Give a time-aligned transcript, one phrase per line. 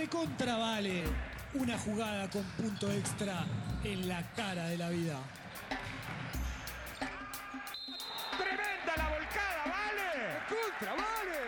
[0.00, 1.02] recontra vale
[1.52, 3.44] una jugada con punto extra
[3.84, 5.18] en la cara de la vida.
[8.38, 9.62] ¡Tremenda la volcada!
[9.66, 10.08] ¡Vale!
[10.48, 11.40] ¡Contra, vale!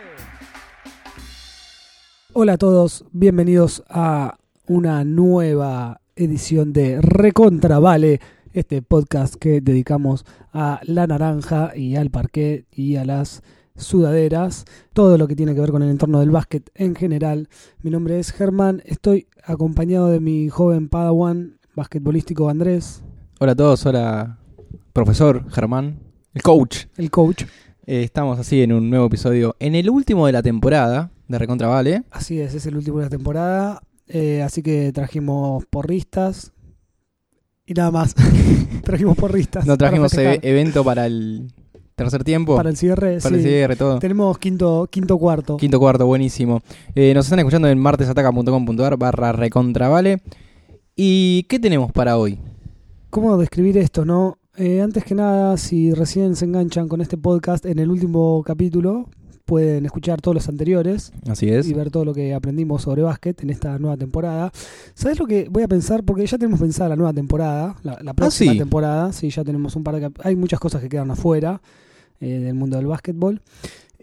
[2.35, 8.21] Hola a todos, bienvenidos a una nueva edición de Recontra Vale,
[8.53, 13.43] este podcast que dedicamos a la naranja y al parquet y a las
[13.87, 17.49] sudaderas, todo lo que tiene que ver con el entorno del básquet en general.
[17.83, 23.03] Mi nombre es Germán, estoy acompañado de mi joven padawan basquetbolístico Andrés,
[23.41, 24.39] Hola a todos, hola
[24.93, 25.99] profesor Germán,
[26.35, 26.85] el coach.
[26.97, 27.45] el coach.
[27.87, 31.67] Eh, estamos así en un nuevo episodio, en el último de la temporada de Recontra
[31.67, 32.05] Vale.
[32.11, 36.53] Así es, es el último de la temporada, eh, así que trajimos porristas
[37.67, 38.15] y nada más.
[38.85, 39.67] trajimos porristas.
[39.67, 41.53] No trajimos e- evento para el
[41.95, 43.19] tercer tiempo, para el cierre.
[43.23, 43.49] para el sí.
[43.49, 43.99] cierre, todo.
[43.99, 45.57] Tenemos quinto, quinto cuarto.
[45.57, 46.61] Quinto cuarto, buenísimo.
[46.95, 50.23] Eh, nos están escuchando en martesataca.com.ar barra Recontra Vale.
[50.97, 52.39] ¿Y qué tenemos para hoy?
[53.11, 54.39] ¿Cómo describir esto, no?
[54.57, 59.09] Eh, antes que nada, si recién se enganchan con este podcast, en el último capítulo
[59.45, 61.67] pueden escuchar todos los anteriores Así es.
[61.69, 64.53] y ver todo lo que aprendimos sobre básquet en esta nueva temporada.
[64.95, 66.05] ¿Sabes lo que voy a pensar?
[66.05, 68.59] Porque ya tenemos pensada la nueva temporada, la, la próxima Ah, sí.
[68.59, 69.13] temporada.
[69.13, 70.11] Sí, ya tenemos un par de...
[70.23, 71.61] Hay muchas cosas que quedan afuera
[72.21, 73.41] eh, del mundo del básquetbol.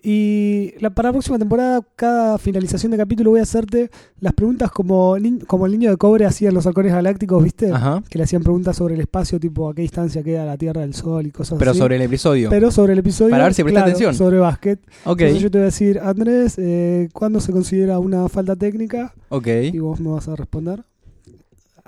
[0.01, 4.71] Y la, para la próxima temporada, cada finalización de capítulo voy a hacerte las preguntas
[4.71, 7.71] como, el niño de cobre hacían los halcones galácticos, ¿viste?
[7.71, 8.01] Ajá.
[8.09, 10.93] que le hacían preguntas sobre el espacio, tipo a qué distancia queda la Tierra del
[10.93, 11.79] Sol y cosas Pero así.
[11.79, 12.49] sobre el episodio.
[12.49, 13.31] Pero sobre el episodio.
[13.31, 14.15] Para ver si presta claro, atención.
[14.15, 14.79] Sobre básquet.
[15.03, 19.13] ok, Entonces yo te voy a decir, Andrés, eh, ¿cuándo se considera una falta técnica?
[19.29, 19.47] ok.
[19.73, 20.83] Y vos me vas a responder.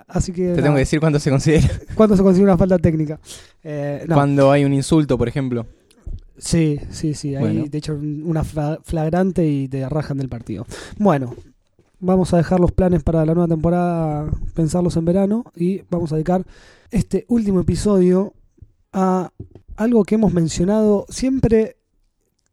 [0.07, 0.41] Así que.
[0.41, 1.69] Te nada, tengo que decir cuánto se considera.
[1.95, 3.19] ¿Cuándo se considera una falta técnica?
[3.63, 4.15] Eh, no.
[4.15, 5.65] Cuando hay un insulto, por ejemplo.
[6.43, 7.35] Sí, sí, sí.
[7.35, 7.65] Bueno.
[7.69, 10.65] te echan una fla- flagrante y te rajan del partido.
[10.97, 11.35] Bueno,
[11.99, 16.15] vamos a dejar los planes para la nueva temporada, pensarlos en verano y vamos a
[16.15, 16.43] dedicar
[16.89, 18.33] este último episodio
[18.91, 19.31] a
[19.75, 21.77] algo que hemos mencionado siempre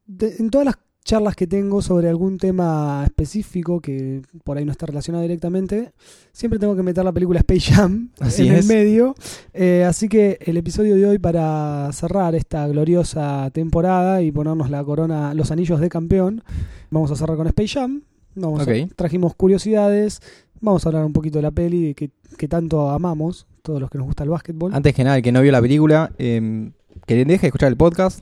[0.06, 4.72] de- en todas las charlas que tengo sobre algún tema específico que por ahí no
[4.72, 5.92] está relacionado directamente,
[6.32, 8.68] siempre tengo que meter la película Space Jam Así en es.
[8.68, 9.14] el medio.
[9.54, 14.84] Eh, así que el episodio de hoy para cerrar esta gloriosa temporada y ponernos la
[14.84, 16.44] corona, los anillos de campeón,
[16.90, 18.02] vamos a cerrar con Space Jam.
[18.34, 20.20] Vamos a- trajimos curiosidades,
[20.60, 23.96] vamos a hablar un poquito de la peli que, que tanto amamos, todos los que
[23.96, 24.74] nos gusta el básquetbol.
[24.74, 26.70] Antes que nada, el que no vio la película, eh,
[27.06, 28.20] que deje de escuchar el podcast,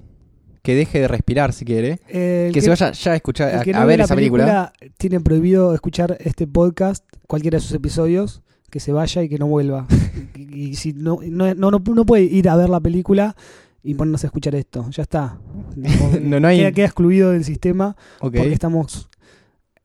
[0.66, 4.04] que deje de respirar si quiere, que, se vaya ya a escuchar, a, ver la
[4.04, 4.72] esa película.
[4.99, 9.47] tiene prohibido escuchar este podcast, cualquiera de sus episodios, que se vaya y que no
[9.47, 9.87] vuelva.
[10.34, 13.37] y, y si no, no, no, no, no puede ir a ver la película
[13.84, 15.38] y ponernos a escuchar esto, ya está.
[16.21, 19.09] No, no hay- queda, queda excluido del sistema porque estamos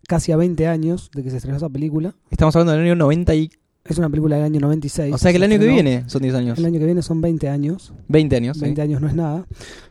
[0.07, 2.15] casi a 20 años de que se estrenó esa película.
[2.31, 3.51] Estamos hablando del año 90 y...
[3.85, 5.13] Es una película del año 96.
[5.13, 6.59] O sea que el año que viene son 10 años.
[6.59, 7.93] El año que viene son 20 años.
[8.07, 8.63] 20 años, sí.
[8.63, 9.45] 20 años no es nada.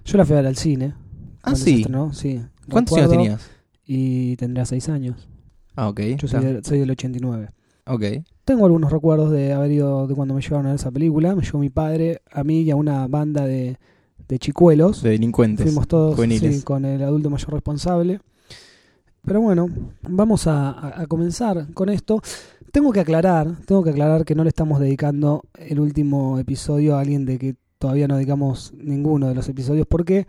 [0.04, 0.94] Yo la fui a ver al cine.
[1.42, 1.84] Ah, sí.
[2.12, 2.40] sí.
[2.70, 3.50] ¿Cuántos años tenías?
[3.84, 5.28] Y tendría 6 años.
[5.74, 6.00] Ah, ok.
[6.18, 7.48] Yo soy, del- soy del 89.
[7.86, 8.02] Ok.
[8.44, 11.34] Tengo algunos recuerdos de haber ido de cuando me llevaron a ver esa película.
[11.34, 13.76] Me llevó mi padre, a mí y a una banda de,
[14.28, 15.02] de chicuelos.
[15.02, 15.66] De delincuentes.
[15.66, 16.58] Fuimos todos juveniles.
[16.58, 18.20] sí, con el adulto mayor responsable.
[19.24, 19.68] Pero bueno,
[20.02, 22.22] vamos a, comenzar con esto.
[22.72, 27.00] Tengo que aclarar, tengo que aclarar que no le estamos dedicando el último episodio a
[27.00, 30.26] alguien de que todavía no dedicamos ninguno de los episodios porque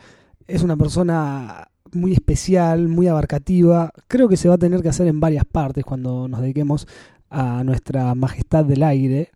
[0.47, 3.91] es una persona muy especial, muy abarcativa.
[4.07, 6.87] Creo que se va a tener que hacer en varias partes cuando nos dediquemos
[7.29, 9.31] a nuestra majestad del aire,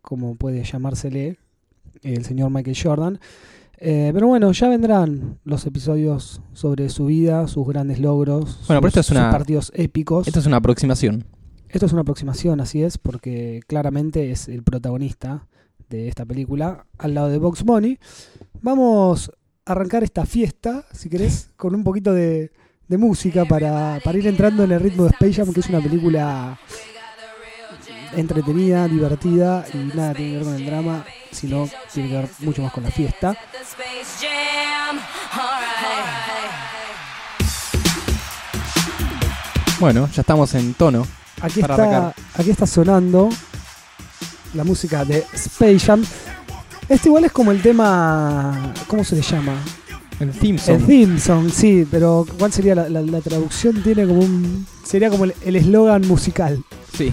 [0.00, 1.38] como puede llamársele
[2.02, 3.20] el señor Michael Jordan.
[3.78, 8.90] Eh, pero bueno, ya vendrán los episodios sobre su vida, sus grandes logros, Bueno, pero
[8.90, 10.26] sus, esto es una- sus partidos épicos.
[10.26, 11.24] Esto es una aproximación.
[11.68, 15.46] Esto es una aproximación, así es, porque claramente es el protagonista
[15.90, 17.98] de esta película, al lado de Box Bunny.
[18.62, 19.30] Vamos
[19.66, 22.52] a arrancar esta fiesta, si querés, con un poquito de,
[22.88, 25.80] de música para, para ir entrando en el ritmo de Space Jam, que es una
[25.80, 26.58] película
[28.16, 32.62] entretenida, divertida y nada tiene que ver con el drama, sino tiene que ver mucho
[32.62, 33.36] más con la fiesta.
[39.78, 41.06] Bueno, ya estamos en tono.
[41.40, 42.14] Aquí Para está, arrancar.
[42.34, 43.28] aquí está sonando
[44.54, 46.02] la música de Space Jam.
[46.88, 48.72] Este igual es como el tema.
[48.86, 49.52] ¿Cómo se le llama?
[50.18, 50.76] El theme song.
[50.80, 53.82] El theme song, sí, pero ¿cuál sería la, la- la traducción?
[53.82, 54.66] Tiene como un.
[54.82, 56.62] Sería como el eslogan musical.
[56.96, 57.12] Sí.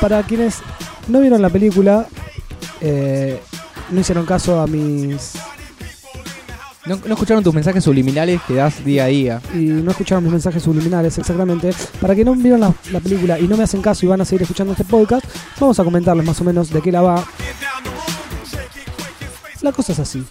[0.00, 0.58] Para quienes
[1.08, 2.06] no vieron la película,
[2.80, 3.40] eh,
[3.90, 5.32] no hicieron caso a mis
[6.86, 9.42] No, no escucharon tus mensajes subliminales que das día a día.
[9.54, 11.70] y no escucharon mis mensajes subliminales exactamente.
[12.00, 14.24] Para que no vieron la, la película y no me hacen caso y van a
[14.24, 15.24] seguir escuchando este podcast,
[15.58, 17.24] vamos a comentarles más o menos de qué la va.
[19.62, 20.24] La cosa es así.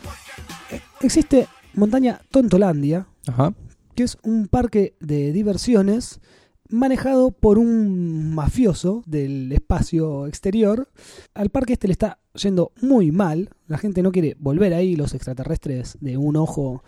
[0.72, 3.54] Eh, Existe Montaña Tontolandia, Ajá.
[3.94, 6.22] que es un parque de diversiones
[6.70, 10.90] manejado por un mafioso del espacio exterior.
[11.34, 13.50] Al parque este le está yendo muy mal.
[13.68, 14.96] La gente no quiere volver ahí.
[14.96, 16.84] Los extraterrestres de un ojo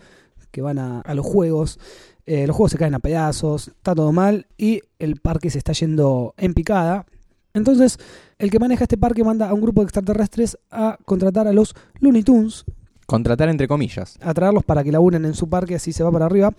[0.50, 1.78] que van a, a los juegos.
[2.26, 3.68] eh, los juegos se caen a pedazos.
[3.68, 4.46] Está todo mal.
[4.58, 7.06] Y el parque se está yendo en picada.
[7.52, 7.98] Entonces,
[8.38, 11.74] el que maneja este parque manda a un grupo de extraterrestres a contratar a los
[11.98, 12.64] Looney Tunes,
[13.06, 14.16] Contratar entre comillas.
[14.20, 16.54] a traerlos para que laburen en su parque, así se va para arriba,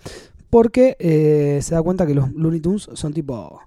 [0.52, 3.58] porque eh, se da cuenta que los Looney Tunes son tipo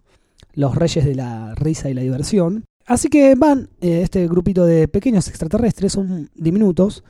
[0.53, 2.65] los reyes de la risa y la diversión.
[2.85, 7.03] Así que van, eh, este grupito de pequeños extraterrestres, son diminutos,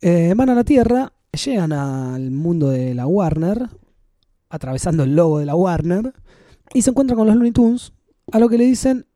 [0.00, 3.68] eh, van a la Tierra, llegan al mundo de la Warner,
[4.48, 6.12] atravesando el logo de la Warner,
[6.74, 7.92] y se encuentran con los Looney Tunes,
[8.32, 9.06] a lo que le dicen,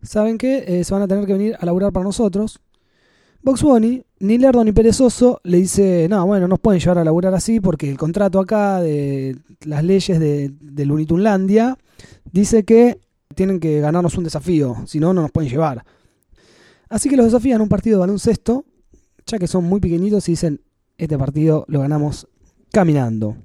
[0.00, 0.82] ¿saben qué?
[0.82, 2.62] Se van a tener que venir a laburar para nosotros.
[3.44, 7.34] Box Bunny, ni lerdo ni perezoso, le dice, no, bueno, nos pueden llevar a laburar
[7.34, 9.36] así porque el contrato acá de
[9.66, 11.76] las leyes de, de
[12.32, 13.00] dice que
[13.34, 15.84] tienen que ganarnos un desafío, si no, no nos pueden llevar.
[16.88, 18.64] Así que los desafían un partido de baloncesto,
[19.26, 20.62] ya que son muy pequeñitos y dicen,
[20.96, 22.26] este partido lo ganamos
[22.72, 23.36] caminando.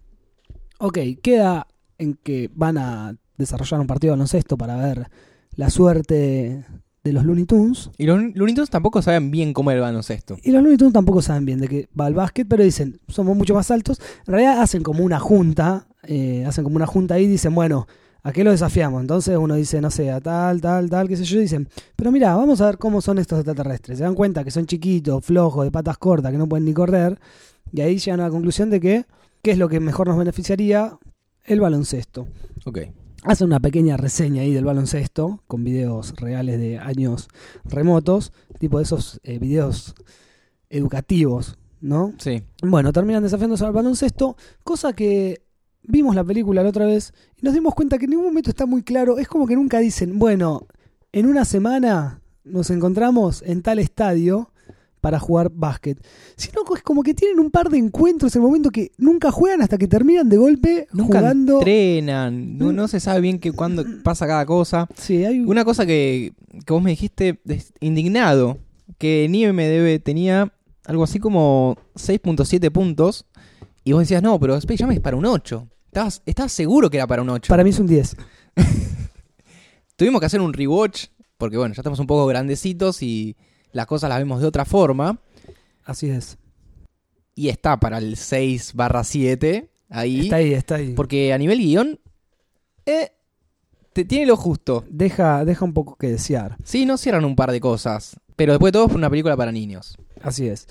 [0.80, 1.68] Ok, queda
[1.98, 5.10] en que van a desarrollar un partido de baloncesto para ver
[5.56, 6.64] la suerte
[7.10, 7.90] de los Looney Tunes.
[7.98, 10.38] Y los Looney Tunes tampoco saben bien cómo era el baloncesto.
[10.44, 13.36] Y los Looney Tunes tampoco saben bien de qué va el básquet, pero dicen, somos
[13.36, 14.00] mucho más altos.
[14.28, 17.88] En realidad hacen como una junta, eh, hacen como una junta ahí y dicen, bueno,
[18.22, 19.02] ¿a qué lo desafiamos?
[19.02, 21.40] Entonces uno dice, no sé, a tal, tal, tal, qué sé yo.
[21.40, 23.98] y Dicen, pero mira, vamos a ver cómo son estos extraterrestres.
[23.98, 27.20] Se dan cuenta que son chiquitos, flojos, de patas cortas, que no pueden ni correr.
[27.72, 29.06] Y ahí llegan a la conclusión de que,
[29.42, 30.98] ¿qué es lo que mejor nos beneficiaría?
[31.46, 32.28] El baloncesto.
[32.66, 32.80] Ok.
[33.24, 37.28] Hacen una pequeña reseña ahí del baloncesto con videos reales de años
[37.66, 39.96] remotos, tipo de esos eh, videos
[40.70, 42.14] educativos, ¿no?
[42.18, 42.44] Sí.
[42.62, 45.42] Bueno, terminan desafiándose al baloncesto, cosa que
[45.84, 48.66] vimos la película la otra vez y nos dimos cuenta que en ningún momento está
[48.66, 49.18] muy claro.
[49.18, 50.68] Es como que nunca dicen, bueno,
[51.12, 54.52] en una semana nos encontramos en tal estadio
[55.02, 55.98] para jugar básquet.
[56.36, 59.32] Sino que es como que tienen un par de encuentros en el momento que nunca
[59.32, 61.60] juegan hasta que terminan de golpe Nunca jugando.
[61.60, 62.58] entrenan.
[62.58, 64.88] No, no se sabe bien que cuándo pasa cada cosa.
[64.96, 66.34] Sí, hay Una cosa que,
[66.66, 68.58] que vos me dijiste es indignado,
[68.98, 70.52] que en IMDB tenía
[70.86, 73.26] algo así como 6.7 puntos,
[73.84, 75.68] y vos decías, no, pero Space Jam es para un 8.
[75.86, 77.50] ¿Estabas, estabas seguro que era para un 8?
[77.50, 78.16] Para mí es un 10.
[79.96, 81.08] Tuvimos que hacer un rewatch,
[81.38, 83.36] porque bueno, ya estamos un poco grandecitos y
[83.72, 85.20] las cosas las vemos de otra forma,
[85.86, 86.38] Así es.
[87.36, 90.94] y está para el 6 barra 7 ahí, Está ahí, está ahí.
[90.94, 92.00] porque a nivel guion,
[92.86, 93.12] eh,
[93.94, 94.84] te, tiene lo justo.
[94.90, 96.58] Deja, deja un poco que desear.
[96.64, 99.52] Sí, no cierran un par de cosas, pero después de todo es una película para
[99.52, 99.98] niños.
[100.22, 100.68] Así es.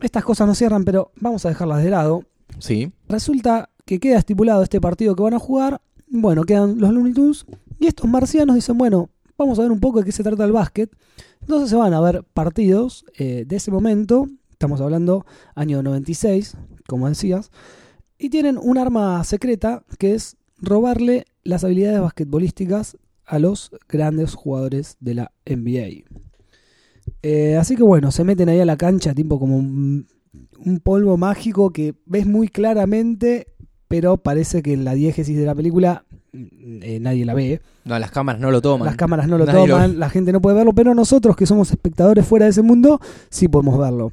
[0.00, 2.24] Estas cosas no cierran, pero vamos a dejarlas de lado.
[2.58, 2.92] Sí.
[3.08, 5.80] Resulta que queda estipulado este partido que van a jugar.
[6.08, 7.44] Bueno, quedan los Looney Tunes.
[7.78, 10.52] Y estos marcianos dicen, bueno, vamos a ver un poco de qué se trata el
[10.52, 10.90] básquet.
[11.40, 14.26] Entonces se van a ver partidos eh, de ese momento.
[14.50, 17.50] Estamos hablando año 96, como decías.
[18.18, 24.96] Y tienen un arma secreta que es robarle las habilidades basquetbolísticas a los grandes jugadores
[25.00, 26.04] de la NBA.
[27.22, 30.06] Eh, así que bueno, se meten ahí a la cancha tipo como un,
[30.58, 33.48] un polvo mágico que ves muy claramente,
[33.88, 36.04] pero parece que en la diégesis de la película
[36.82, 37.60] eh, nadie la ve.
[37.84, 38.86] No, las cámaras no lo toman.
[38.86, 41.70] Las cámaras no lo Nadie toman, la gente no puede verlo, pero nosotros que somos
[41.70, 43.00] espectadores fuera de ese mundo,
[43.30, 44.12] sí podemos verlo.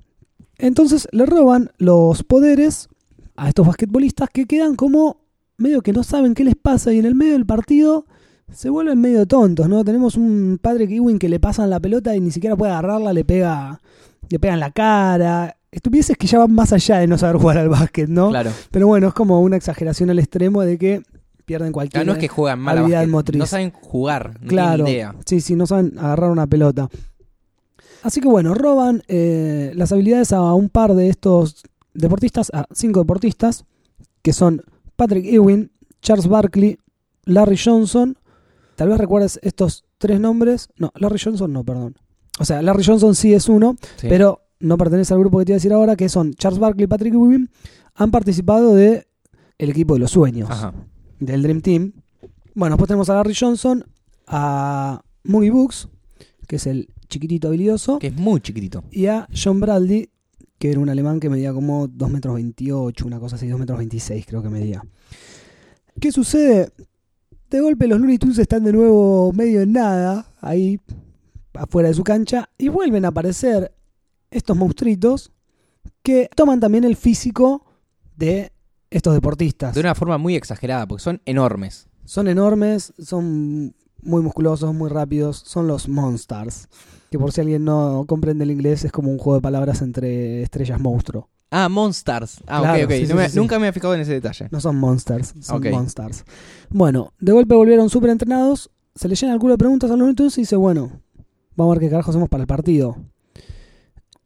[0.57, 2.89] Entonces le roban los poderes
[3.35, 5.17] a estos basquetbolistas que quedan como
[5.57, 8.05] medio que no saben qué les pasa y en el medio del partido
[8.51, 9.83] se vuelven medio tontos, ¿no?
[9.83, 13.25] Tenemos un padre Kiwin que le pasan la pelota y ni siquiera puede agarrarla, le
[13.25, 13.81] pega,
[14.29, 15.57] le pega en la cara.
[15.71, 18.29] Estupideces que ya van más allá de no saber jugar al básquet, ¿no?
[18.29, 18.51] Claro.
[18.69, 21.01] Pero bueno, es como una exageración al extremo de que
[21.45, 23.39] pierden cualquier Claro, no es que juegan mal habilidad motriz.
[23.39, 25.15] No saben jugar, no Claro, tienen idea.
[25.25, 26.89] sí, sí, no saben agarrar una pelota.
[28.01, 32.99] Así que bueno, roban eh, las habilidades a un par de estos deportistas, a cinco
[32.99, 33.65] deportistas,
[34.21, 34.61] que son
[34.95, 35.71] Patrick Ewing,
[36.01, 36.77] Charles Barkley,
[37.25, 38.17] Larry Johnson.
[38.75, 40.67] Tal vez recuerdes estos tres nombres.
[40.75, 41.95] No, Larry Johnson no, perdón.
[42.39, 44.07] O sea, Larry Johnson sí es uno, Sí.
[44.09, 46.85] pero no pertenece al grupo que te iba a decir ahora, que son Charles Barkley
[46.85, 47.49] y Patrick Ewing.
[47.95, 49.07] Han participado de
[49.59, 50.73] el equipo de los sueños Ajá.
[51.25, 51.93] Del Dream Team.
[52.55, 53.83] Bueno, después tenemos a Larry Johnson,
[54.27, 55.87] a Moogie Books,
[56.47, 58.83] que es el chiquitito habilidoso, Que es muy chiquitito.
[58.91, 60.09] y a John Bradley,
[60.59, 63.77] que era un alemán que medía como 2 metros 28, una cosa así, 2 metros
[63.77, 64.81] 26 creo que medía.
[65.99, 66.71] ¿Qué sucede?
[67.49, 70.79] De golpe los Looney Tunes están de nuevo medio en nada, ahí
[71.53, 73.73] afuera de su cancha, y vuelven a aparecer
[74.31, 75.31] estos monstruitos
[76.01, 77.65] que toman también el físico
[78.15, 78.52] de
[78.93, 79.73] estos deportistas.
[79.75, 81.87] De una forma muy exagerada, porque son enormes.
[82.05, 86.67] Son enormes, son muy musculosos, muy rápidos, son los Monsters.
[87.09, 90.41] Que por si alguien no comprende el inglés, es como un juego de palabras entre
[90.43, 91.29] estrellas monstruo.
[91.51, 92.39] Ah, Monsters.
[92.47, 92.91] Ah, Claro, ok, ok.
[92.93, 93.37] sí, No sí, me- sí, sí.
[93.39, 94.47] Nunca me había fijado en ese detalle.
[94.51, 95.67] No son Monsters, son Ok.
[95.71, 96.25] Monsters.
[96.71, 100.15] Bueno, de golpe volvieron súper entrenados, se le llena el culo de preguntas a los
[100.15, 100.99] Tunes y dice, bueno,
[101.55, 102.95] vamos a ver qué carajo hacemos para el partido.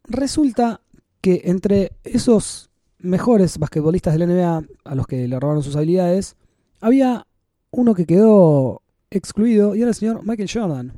[0.04, 0.80] Resulta
[1.20, 2.67] que entre esos
[3.00, 6.36] mejores basquetbolistas de la NBA a los que le robaron sus habilidades,
[6.80, 7.26] había
[7.70, 10.92] uno que quedó excluido y era el señor Michael Jordan.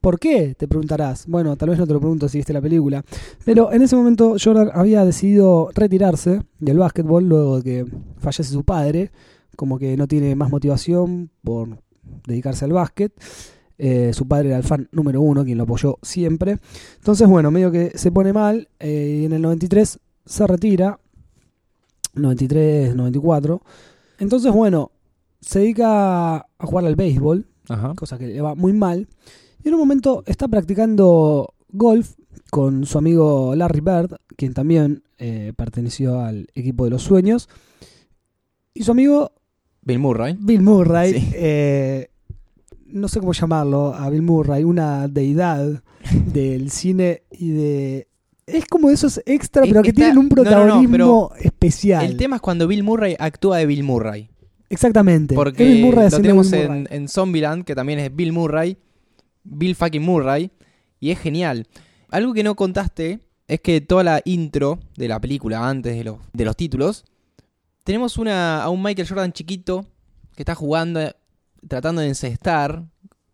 [0.00, 0.54] ¿Por qué?
[0.54, 1.26] Te preguntarás.
[1.26, 3.04] Bueno, tal vez no te lo pregunto si viste la película.
[3.44, 8.62] Pero en ese momento Jordan había decidido retirarse del básquetbol luego de que fallece su
[8.62, 9.10] padre.
[9.56, 11.78] Como que no tiene más motivación por
[12.24, 13.12] dedicarse al básquet.
[13.78, 16.58] Eh, su padre era el fan número uno, quien lo apoyó siempre.
[16.98, 18.68] Entonces, bueno, medio que se pone mal.
[18.78, 21.00] eh, y en el 93 se retira.
[22.16, 23.62] 93, 94.
[24.18, 24.90] Entonces, bueno,
[25.40, 27.94] se dedica a jugar al béisbol Ajá.
[27.94, 29.08] cosa que le va muy mal.
[29.62, 32.14] Y en un momento está practicando golf
[32.50, 37.48] con su amigo Larry Bird, quien también eh, perteneció al equipo de los sueños.
[38.74, 39.32] Y su amigo
[39.82, 40.36] Bill Murray.
[40.40, 41.30] Bill Murray, Sí.
[41.34, 42.08] eh,
[42.86, 45.82] no sé cómo llamarlo, a Bill Murray, una deidad
[46.32, 48.08] del cine y de...
[48.46, 52.04] Es como esos extra, Es- pero que está- tienen un no, no, no, protagonismo especial.
[52.04, 54.30] El tema es cuando Bill Murray actúa de Bill Murray.
[54.68, 55.34] Exactamente.
[55.34, 56.86] Porque Bill Murray lo tenemos Bill en, Murray.
[56.90, 58.76] en Zombieland, que también es Bill Murray.
[59.44, 60.50] Bill fucking Murray.
[61.00, 61.66] Y es genial.
[62.10, 66.18] Algo que no contaste es que toda la intro de la película, antes de los,
[66.32, 67.04] de los títulos,
[67.84, 69.86] tenemos una, a un Michael Jordan chiquito
[70.34, 71.00] que está jugando,
[71.68, 72.84] tratando de encestar.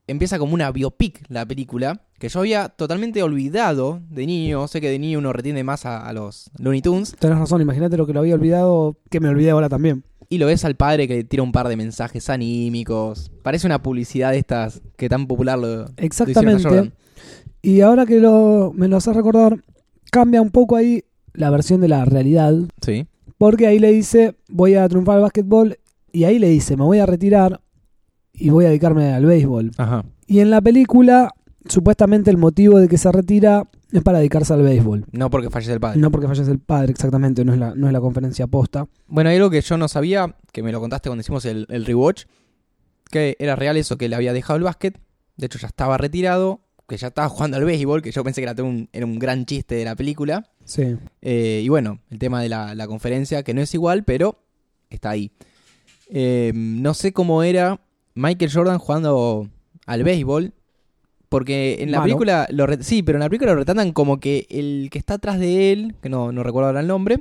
[0.06, 4.66] Empieza como una biopic la película, que yo había totalmente olvidado de niño.
[4.66, 7.14] Sé que de niño uno retiene más a, a los Looney Tunes.
[7.18, 10.04] Tenés razón, imagínate lo que lo había olvidado, que me olvidé ahora también.
[10.28, 13.30] Y lo ves al padre que tira un par de mensajes anímicos.
[13.42, 16.92] Parece una publicidad de estas que tan popular lo, lo hicieron a Exactamente.
[17.60, 19.62] Y ahora que lo, me lo hace recordar,
[20.10, 22.54] cambia un poco ahí la versión de la realidad.
[22.84, 23.06] Sí.
[23.38, 25.78] Porque ahí le dice, voy a triunfar al básquetbol.
[26.12, 27.60] Y ahí le dice, me voy a retirar
[28.42, 29.70] y voy a dedicarme al béisbol.
[29.76, 30.04] Ajá.
[30.26, 31.32] Y en la película,
[31.66, 35.06] supuestamente el motivo de que se retira es para dedicarse al béisbol.
[35.12, 36.00] No porque fallece el padre.
[36.00, 38.88] No porque fallece el padre, exactamente, no es la, no es la conferencia posta.
[39.06, 41.84] Bueno, hay algo que yo no sabía, que me lo contaste cuando hicimos el, el
[41.84, 42.24] rewatch,
[43.10, 44.98] que era real eso, que le había dejado el básquet,
[45.36, 48.48] de hecho ya estaba retirado, que ya estaba jugando al béisbol, que yo pensé que
[48.48, 50.50] era, un, era un gran chiste de la película.
[50.64, 50.96] Sí.
[51.20, 54.42] Eh, y bueno, el tema de la, la conferencia, que no es igual, pero
[54.90, 55.30] está ahí.
[56.08, 57.80] Eh, no sé cómo era
[58.14, 59.48] Michael Jordan jugando
[59.86, 60.52] al béisbol,
[61.28, 62.08] porque en la Malo.
[62.08, 65.38] película, lo sí, pero en la película lo retratan como que el que está atrás
[65.38, 67.20] de él, que no, no recuerdo ahora el nombre,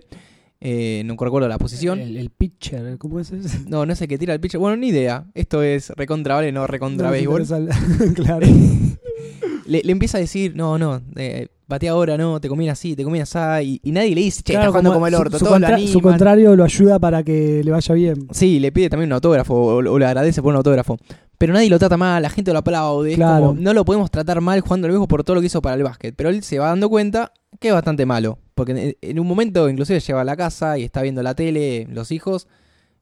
[0.60, 2.00] eh, no recuerdo la posición.
[2.00, 3.60] El, el pitcher, ¿cómo es ese?
[3.68, 4.60] No, no sé qué tira el pitcher.
[4.60, 5.26] Bueno, ni idea.
[5.34, 7.46] Esto es recontra vale, no recontra No, béisbol.
[8.16, 8.46] claro.
[9.66, 13.04] Le, le empieza a decir, no, no, eh, batea ahora, no, te conviene así, te
[13.04, 13.80] conviene así.
[13.84, 15.40] Y, y nadie le dice, che, Claro, estás jugando como como el su- orto.
[15.40, 18.28] Su, lo contra- su contrario lo ayuda para que le vaya bien.
[18.32, 20.98] Sí, le pide también un autógrafo o, o le agradece por un autógrafo.
[21.38, 23.12] Pero nadie lo trata mal, la gente lo aplaude.
[23.12, 23.48] es Claro.
[23.48, 25.76] como, no lo podemos tratar mal jugando al béisbol por todo lo que hizo para
[25.76, 26.14] el básquet.
[26.16, 28.38] Pero él se va dando cuenta que es bastante malo.
[28.54, 31.88] Porque en, en un momento inclusive lleva a la casa y está viendo la tele,
[31.90, 32.48] los hijos.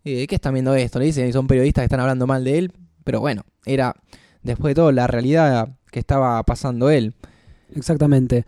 [0.05, 0.99] Eh, ¿Qué están viendo esto?
[0.99, 2.71] Le dicen, son periodistas que están hablando mal de él.
[3.03, 3.93] Pero bueno, era
[4.41, 7.15] después de todo la realidad que estaba pasando él.
[7.75, 8.45] Exactamente.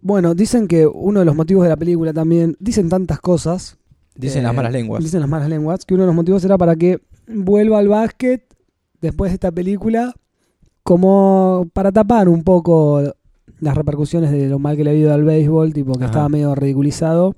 [0.00, 3.78] Bueno, dicen que uno de los motivos de la película también, dicen tantas cosas.
[4.14, 5.02] Dicen eh, las malas lenguas.
[5.02, 8.44] Dicen las malas lenguas, que uno de los motivos era para que vuelva al básquet
[9.00, 10.14] después de esta película,
[10.82, 13.02] como para tapar un poco
[13.60, 16.06] las repercusiones de lo mal que le ha ido al béisbol, tipo que Ajá.
[16.06, 17.34] estaba medio ridiculizado.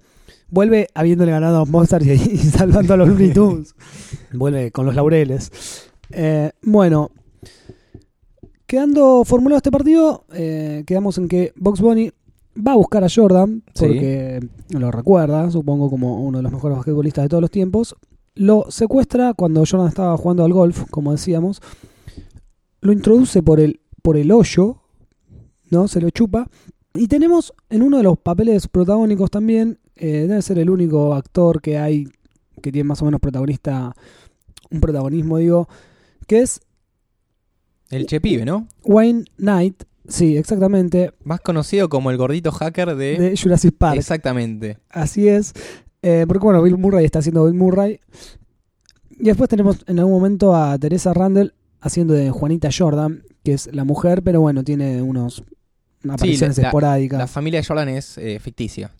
[0.50, 3.74] Vuelve habiéndole ganado a los Monsters y, y salvando a los Looney Tunes.
[4.32, 5.90] Vuelve con los laureles.
[6.10, 7.10] Eh, bueno,
[8.74, 12.10] quedando formulado este partido, eh, quedamos en que Box Bunny
[12.56, 13.86] va a buscar a Jordan, Sí.
[13.86, 14.40] porque
[14.70, 17.94] lo recuerda, supongo, como uno de los mejores basquetbolistas de todos los tiempos.
[18.34, 21.62] Lo secuestra cuando Jordan estaba jugando al golf, como decíamos.
[22.80, 24.78] Lo introduce por el, por el hoyo,
[25.70, 25.86] ¿no?
[25.86, 26.48] Se lo chupa.
[26.94, 31.60] Y tenemos en uno de los papeles protagónicos también, eh, debe ser el único actor
[31.60, 32.08] que hay
[32.60, 33.94] que tiene más o menos protagonista,
[34.72, 35.68] un protagonismo, digo,
[36.26, 36.60] que es
[37.90, 38.66] El Che Pibe, ¿no?
[38.84, 41.12] Wayne Knight, Sí, exactamente.
[41.24, 43.16] Más conocido como el gordito hacker de...
[43.16, 43.96] De Jurassic Park.
[43.96, 44.76] Exactamente.
[44.90, 45.54] Así es.
[46.02, 48.00] Eh, porque bueno, Bill Murray está haciendo Bill Murray.
[49.10, 53.74] Y después tenemos en algún momento a Teresa Randall haciendo de Juanita Jordan, que es
[53.74, 55.42] la mujer, pero bueno, tiene unos
[56.06, 57.18] apariciones la- esporádicas.
[57.18, 58.90] La familia de Jordan es eh, ficticia.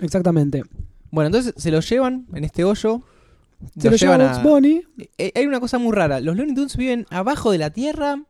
[0.00, 0.64] Exactamente.
[1.12, 3.02] Bueno, entonces se lo llevan en este hoyo.
[3.78, 4.82] Se lo lleva llevan Bugs Bunny.
[5.18, 6.20] Eh, Hay una cosa muy rara.
[6.20, 8.22] Los Looney Tunes viven abajo de la tierra,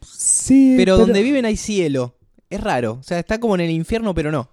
[0.00, 2.14] Sí, pero, donde viven hay cielo.
[2.50, 2.98] Es raro.
[3.00, 4.48] O sea, está como en el infierno, pero no.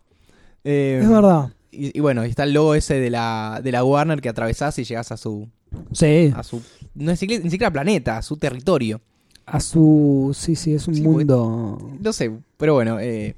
[0.63, 1.53] Eh, Es verdad.
[1.71, 4.83] Y, y bueno, está el logo ese de la, de la Warner que atravesás y
[4.83, 5.47] llegas a su.
[5.91, 6.61] Sí, A su
[6.95, 9.01] no es siquiera, ni siquiera planeta, a su territorio.
[9.45, 10.35] a su.
[10.37, 11.91] Sí, sí, es un Sí, porque- mundo.
[11.99, 12.99] No sé, pero bueno.
[12.99, 13.35] eh,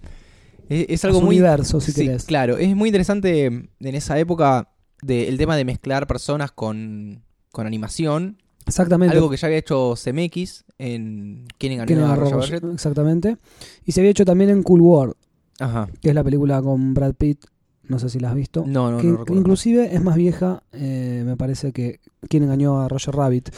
[0.69, 1.35] es, es a algo su muy.
[1.35, 2.23] universo, si sí, querés.
[2.25, 4.69] claro, es muy interesante en esa época
[5.01, 8.37] de, el tema de mezclar personas con, con animación.
[8.65, 9.15] Exactamente.
[9.15, 12.73] Algo que ya había hecho CMX en Quién ganó no a Roger Rabbit.
[12.73, 13.37] Exactamente.
[13.85, 15.15] Y se había hecho también en Cool World,
[15.59, 15.87] Ajá.
[16.01, 17.45] que es la película con Brad Pitt.
[17.83, 18.65] No sé si la has visto.
[18.67, 22.89] No, no, que no inclusive es más vieja, eh, me parece que quien engañó a
[22.89, 23.49] Roger Rabbit.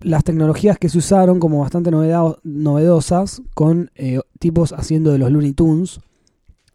[0.00, 5.52] Las tecnologías que se usaron como bastante novedosas, con eh, tipos haciendo de los Looney
[5.52, 6.00] Tunes,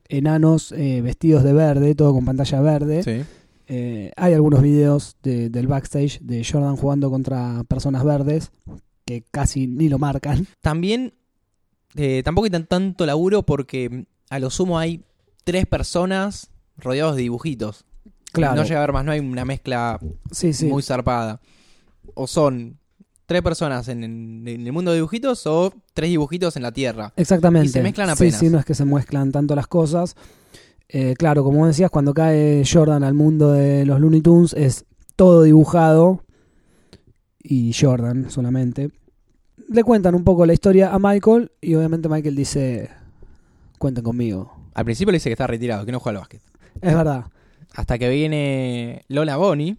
[0.08, 3.04] enanos eh, vestidos de verde, todo con pantalla verde.
[3.04, 3.24] Sí.
[3.68, 8.51] Eh, hay algunos videos de- del backstage de Jordan jugando contra personas verdes
[9.06, 10.48] que casi ni lo marcan.
[10.62, 11.13] También
[11.96, 15.03] eh, tampoco hay tan, tanto laburo porque a lo sumo hay
[15.44, 17.86] tres personas rodeados de dibujitos.
[18.32, 18.56] Claro.
[18.56, 20.00] No llega a haber más, no hay una mezcla
[20.32, 20.68] sí, sí.
[20.68, 21.41] muy zarpada.
[22.13, 22.77] O son
[23.25, 24.03] tres personas en,
[24.48, 27.13] el mundo de dibujitos o tres dibujitos en la Tierra.
[27.15, 27.68] Exactamente.
[27.68, 28.39] Y se mezclan Sí, apenas.
[28.39, 30.15] sí, no es que se mezclan tanto las cosas.
[30.93, 34.83] Eh, claro, como decías, cuando cae Jordan al mundo de los Looney Tunes es
[35.15, 36.25] todo dibujado
[37.39, 38.91] y Jordan solamente.
[39.69, 42.89] Le cuentan un poco la historia a Michael y obviamente Michael dice,
[43.77, 44.53] cuenten conmigo.
[44.74, 46.41] Al principio le dice que está retirado, que no juega al básquet.
[46.81, 47.25] Es verdad.
[47.74, 49.77] Hasta que viene Lola Bonnie,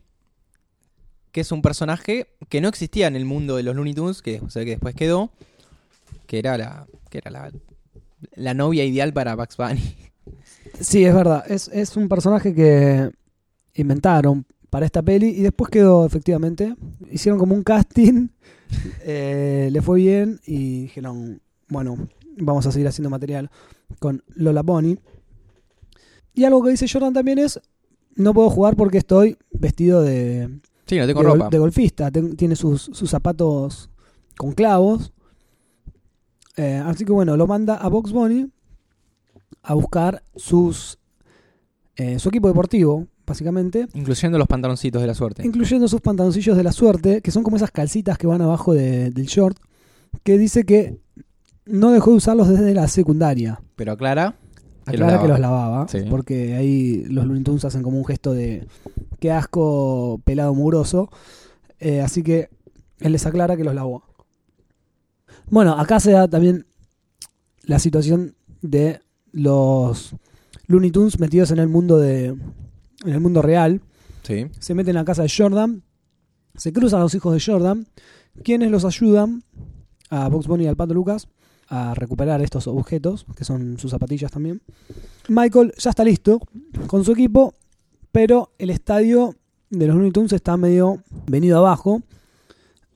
[1.30, 4.40] que es un personaje que no existía en el mundo de los Looney Tunes, que
[4.40, 5.30] ve que después quedó,
[6.26, 7.52] que era la, que era la,
[8.34, 9.94] la novia ideal para Bugs Bunny.
[10.80, 11.44] Sí, es verdad.
[11.50, 13.10] Es, es un personaje que
[13.74, 16.74] inventaron para esta peli y después quedó efectivamente.
[17.10, 18.28] Hicieron como un casting,
[19.04, 23.50] eh, le fue bien y dijeron, bueno, vamos a seguir haciendo material
[23.98, 24.98] con Lola Bonnie.
[26.34, 27.60] Y algo que dice Jordan también es,
[28.16, 30.48] no puedo jugar porque estoy vestido de,
[30.86, 31.48] Sí, no tengo de, gol- ropa.
[31.50, 32.10] de golfista.
[32.10, 33.90] Ten- tiene sus, sus zapatos
[34.38, 35.12] con clavos.
[36.56, 38.50] Eh, así que bueno, lo manda a Box Bunny
[39.62, 40.98] a buscar sus
[41.96, 45.44] eh, su equipo deportivo, básicamente, Incluyendo los pantaloncitos de la suerte.
[45.46, 49.10] incluyendo sus pantaloncillos de la suerte, que son como esas calcitas que van abajo de-
[49.10, 49.58] del short,
[50.22, 50.98] que dice que
[51.66, 53.60] no dejó de usarlos desde la secundaria.
[53.76, 54.36] Pero aclara
[54.84, 55.98] que Aclara los que los lavaba, Sí.
[56.10, 58.66] porque ahí los Looney Tunes hacen como un gesto de
[59.20, 61.08] qué asco pelado mugroso.
[61.78, 62.48] Eh, así que
[63.00, 64.02] él les aclara que los lavó.
[65.50, 66.66] Bueno, acá se da también
[67.64, 69.00] la situación de
[69.32, 70.14] los
[70.66, 72.26] Looney Tunes metidos en el mundo de
[73.04, 73.80] en el mundo real.
[74.22, 74.46] Sí.
[74.60, 75.82] Se meten a la casa de Jordan,
[76.54, 77.86] se cruzan los hijos de Jordan,
[78.44, 79.42] quienes los ayudan
[80.10, 81.28] a Box Bunny y al Pato Lucas
[81.68, 84.60] a recuperar estos objetos, que son sus zapatillas también.
[85.28, 86.40] Michael ya está listo
[86.86, 87.54] con su equipo,
[88.12, 89.34] pero el estadio
[89.70, 92.02] de los Looney Tunes está medio venido abajo.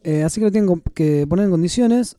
[0.02, 2.16] Eh, así que lo tienen que poner en condiciones.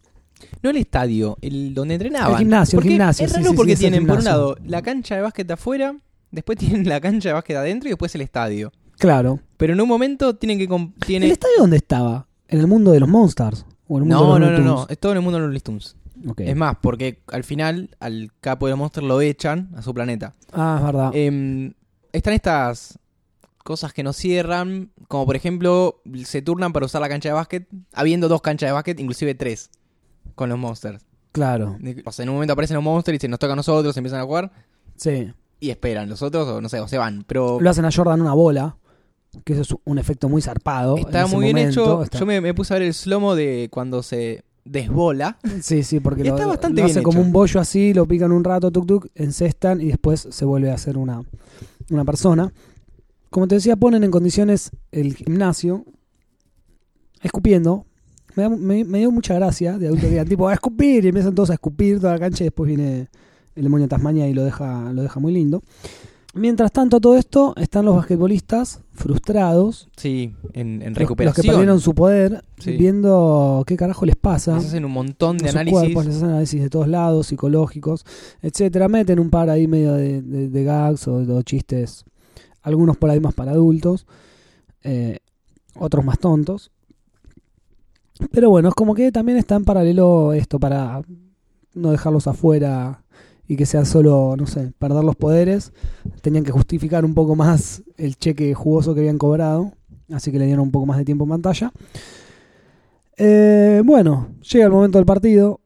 [0.62, 2.32] No el estadio, el donde entrenaban.
[2.32, 4.58] El gimnasio, el Porque gimnasio, Es raro sí, porque sí, el tienen, por un lado,
[4.64, 5.96] la cancha de básquet afuera,
[6.32, 8.72] después tienen la cancha de básquet adentro y después el estadio.
[8.98, 9.40] Claro.
[9.58, 10.66] Pero en un momento tienen que...
[11.16, 12.28] ¿El estadio dónde estaba?
[12.48, 13.66] ¿En el mundo de los Monsters?
[13.88, 14.88] ¿O en el mundo No, de no, los no, no.
[14.90, 15.96] Es todo en el mundo de los Looney Tunes.
[16.28, 16.42] Ok.
[16.42, 20.34] Es más, porque al final al capo de los monsters lo echan a su planeta.
[20.52, 21.12] Ah, es verdad.
[21.14, 21.74] Em,
[22.12, 22.98] están estas
[23.64, 27.68] cosas que no cierran, como por ejemplo, se turnan para usar la cancha de básquet,
[27.94, 29.70] habiendo dos canchas de básquet, inclusive tres,
[30.38, 31.04] con los monsters.
[31.34, 31.78] claro.
[32.06, 34.22] O sea, en un momento aparecen los monsters y se nos toca a nosotros, empiezan
[34.22, 34.52] a jugar
[34.96, 35.34] Sí.
[35.60, 36.08] y esperan.
[36.10, 37.26] Los otros, o no sé, o se van.
[37.28, 38.78] Pero Lo hacen a Jordan una bola,
[39.44, 40.96] que eso es un efecto muy zarpado.
[40.98, 42.04] está muy bien momento, hecho.
[42.04, 45.38] está- Yo me, me puse a ver el slomo de cuando se desbola.
[45.62, 48.32] Sí, sí, porque lo, Está bastante lo bien hace como un bollo así, lo pican
[48.32, 51.24] un rato, tuk tuk, encestan y después se vuelve a hacer una,
[51.90, 52.52] una persona.
[53.30, 55.84] Como te decía, ponen en condiciones el gimnasio,
[57.22, 57.86] escupiendo.
[58.38, 61.08] Me, da- me- me dio mucha gracia de adulto que digan, tipo, a escupir, y
[61.10, 63.08] empiezan todos a escupir toda la cancha y después viene
[63.56, 65.62] el demonio de Tasmania y lo deja, lo deja muy lindo.
[66.36, 71.26] Mientras tanto, todo esto están los basquetbolistas frustrados, Sí, en, recuperación.
[71.26, 72.78] los que perdieron su poder, Sí.
[72.78, 74.56] viendo qué carajo les pasa.
[74.58, 75.80] Les hacen un montón de análisis.
[75.80, 78.06] cuerpos, les hacen análisis de todos lados, psicológicos,
[78.44, 78.88] etcétera.
[78.88, 82.06] Meten un par ahí medio de, de- de gags o, o chistes,
[82.62, 84.06] algunos por ahí más para adultos,
[84.84, 85.18] eh,
[85.76, 86.70] otros más tontos.
[88.32, 91.02] Pero bueno, es como que también está en paralelo esto para
[91.74, 93.04] no dejarlos afuera
[93.48, 95.72] y que sea solo, no sé, perder los poderes.
[96.22, 99.72] Tenían que justificar un poco más el cheque jugoso que habían cobrado,
[100.12, 101.72] así que le dieron un poco más de tiempo en pantalla.
[103.16, 105.62] Eh, bueno, llega el momento del partido.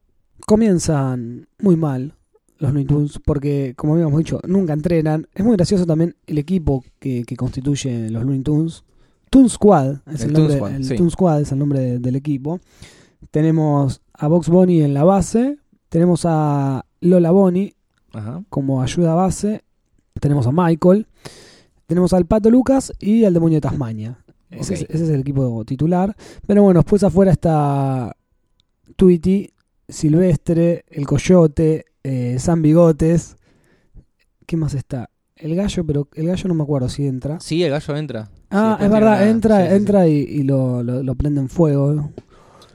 [0.45, 2.15] Comienzan muy mal
[2.57, 5.27] los Looney Tunes porque, como habíamos dicho, nunca entrenan.
[5.33, 8.83] Es muy gracioso también el equipo que, que constituye los Looney Tunes.
[9.31, 10.95] Toon Squad es el, El Toon nombre, Squad, el sí.
[10.95, 12.59] Toon Squad es el nombre de- del equipo.
[13.31, 15.57] Tenemos a Box Bunny en la base.
[15.89, 17.31] Tenemos a Lola
[18.13, 18.43] Ajá.
[18.49, 19.63] como ayuda base.
[20.19, 21.07] Tenemos a Michael.
[21.87, 24.17] Tenemos al Pato Lucas y al Demonio de Tasmania.
[24.49, 24.89] Ese, es, Ok.
[24.91, 26.15] ese es el equipo titular.
[26.45, 28.15] Pero bueno, después afuera está
[28.97, 29.49] Tweety,
[29.87, 33.37] Silvestre, el Coyote, eh, San Bigotes.
[34.45, 35.09] ¿Qué más está?
[35.41, 37.39] El gallo, pero el gallo no me acuerdo si entra.
[37.39, 38.29] Sí, el gallo entra.
[38.49, 39.75] Ah, Sí, es verdad, una- entra, sí, sí, sí.
[39.75, 42.11] entra y, y lo, lo, lo prende en fuego.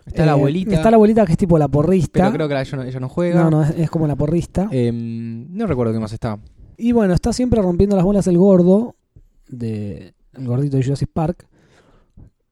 [0.05, 0.75] Está la Eh, abuelita.
[0.75, 2.21] Está la abuelita que es tipo la porrista.
[2.21, 3.43] Pero creo que la- ella no, ella no juega.
[3.45, 4.69] No, no, es, es como la porrista.
[4.71, 6.39] Em, no recuerdo qué más está.
[6.77, 8.97] Y bueno, está siempre rompiendo las bolas el gordo,
[9.49, 11.47] de el gordito de Jurassic Park,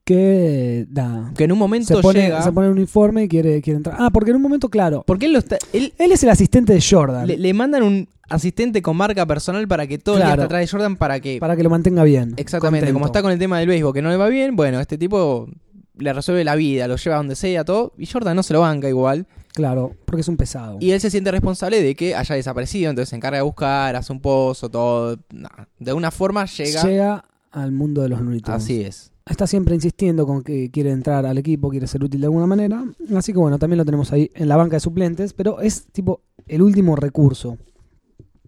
[0.04, 2.42] que da, Que en un momento se pone, llega.
[2.42, 3.96] se pone un uniforme y quiere, quiere entrar.
[3.98, 5.56] Ah, porque en un momento, claro, Porque él lo está.
[5.72, 9.66] Él él es el asistente de Jordan, le, le mandan un asistente con marca personal
[9.68, 10.36] para que todo el Claro.
[10.36, 11.38] día atrás de Jordan para que.
[11.40, 12.34] para que lo mantenga bien.
[12.36, 14.98] Exactamente, como está con el tema del béisbol que no le va bien, bueno, este
[14.98, 15.48] tipo
[15.96, 18.60] le resuelve la vida, lo lleva a donde sea, todo, y Jordan no se lo
[18.60, 19.26] banca igual.
[19.52, 20.78] Claro, porque es un pesado.
[20.80, 24.12] Y él se siente responsable de que haya desaparecido, entonces se encarga de buscar, hace
[24.12, 25.16] un pozo, todo.
[25.32, 26.82] Nah, de una forma llega.
[26.82, 28.42] Llega al mundo de los Tunes.
[28.48, 29.12] Así es.
[29.26, 32.84] Está siempre insistiendo con que quiere entrar al equipo, quiere ser útil de alguna manera.
[33.16, 36.20] Así que bueno, también lo tenemos ahí en la banca de suplentes, pero es tipo
[36.48, 37.56] el último recurso.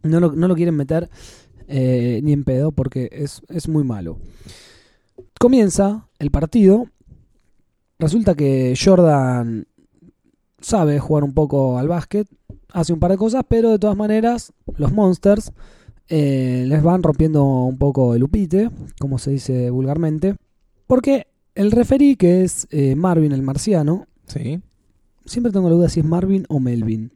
[0.09, 1.09] No lo, no lo quieren meter
[1.69, 4.19] eh, ni en pedo porque es, es muy malo.
[5.39, 6.87] Comienza el partido.
[7.99, 9.67] Resulta que Jordan
[10.61, 12.27] sabe jugar un poco al básquet,
[12.73, 15.53] hace un par de cosas, pero de todas maneras los Monsters
[16.09, 20.37] eh, les van rompiendo un poco el upite, como se dice vulgarmente,
[20.87, 24.61] porque el referí, que es eh, Marvin el marciano, Sí.
[25.25, 27.13] siempre tengo la duda si es Marvin o Melvin.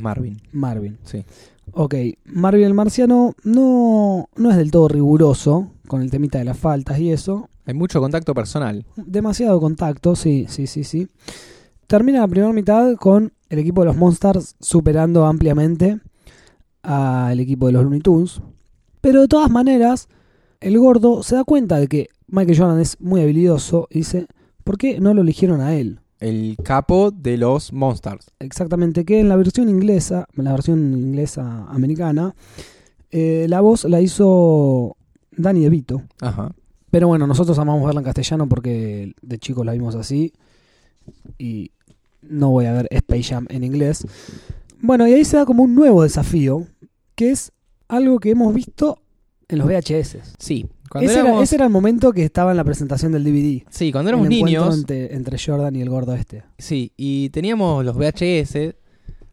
[0.00, 0.40] Marvin.
[0.52, 0.98] Marvin.
[1.04, 1.24] Sí.
[1.72, 6.58] Ok, Marvin el marciano no, no es del todo riguroso con el temita de las
[6.58, 7.48] faltas y eso.
[7.64, 8.86] Hay mucho contacto personal.
[8.96, 11.08] Demasiado contacto, sí, sí, sí, sí.
[11.86, 16.00] Termina la primera mitad con el equipo de los Monsters superando ampliamente
[16.82, 18.40] al equipo de los Looney Tunes.
[19.00, 20.08] Pero de todas maneras,
[20.60, 24.26] el gordo se da cuenta de que Michael Jordan es muy habilidoso y dice,
[24.64, 26.00] ¿por qué no lo eligieron a él?
[26.20, 28.30] El capo de los Monsters.
[28.38, 32.34] Exactamente, que en la versión inglesa, en la versión inglesa americana,
[33.10, 34.96] eh, la voz la hizo
[35.36, 36.02] Danny DeVito.
[36.20, 36.54] Ajá.
[36.90, 40.32] Pero bueno, nosotros amamos verla en castellano porque de chicos la vimos así.
[41.38, 41.72] Y
[42.22, 44.06] no voy a ver Space Jam en inglés.
[44.80, 46.66] Bueno, y ahí se da como un nuevo desafío,
[47.14, 47.52] que es
[47.88, 48.98] algo que hemos visto
[49.48, 50.18] en los VHS.
[50.38, 50.66] Sí.
[50.90, 53.62] Cuando Ese, era, ese era el momento que estaba en la presentación del DVD.
[53.70, 54.76] sí, cuando éramos el niños.
[54.78, 56.44] Entre, entre Jordan y el gordo este.
[56.58, 58.74] Sí, y teníamos los VHS.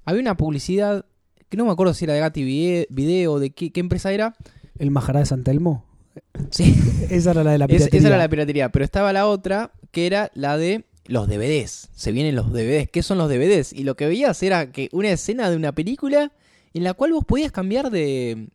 [0.05, 1.05] Había una publicidad
[1.49, 4.35] que no me acuerdo si era de Gatti Vide- Video, de qué, qué empresa era.
[4.79, 5.85] El Majará de San Telmo.
[6.51, 6.75] Sí,
[7.09, 7.99] Esa era la de la Es- piratería.
[7.99, 8.69] esa era la piratería.
[8.69, 11.89] Pero estaba la otra que era la de los DVDs.
[11.93, 12.89] Se vienen los DVDs.
[12.89, 13.73] ¿Qué son los DVDs?
[13.73, 16.31] Y lo que veías era que una escena de una película
[16.73, 18.47] en la cual vos podías cambiar de,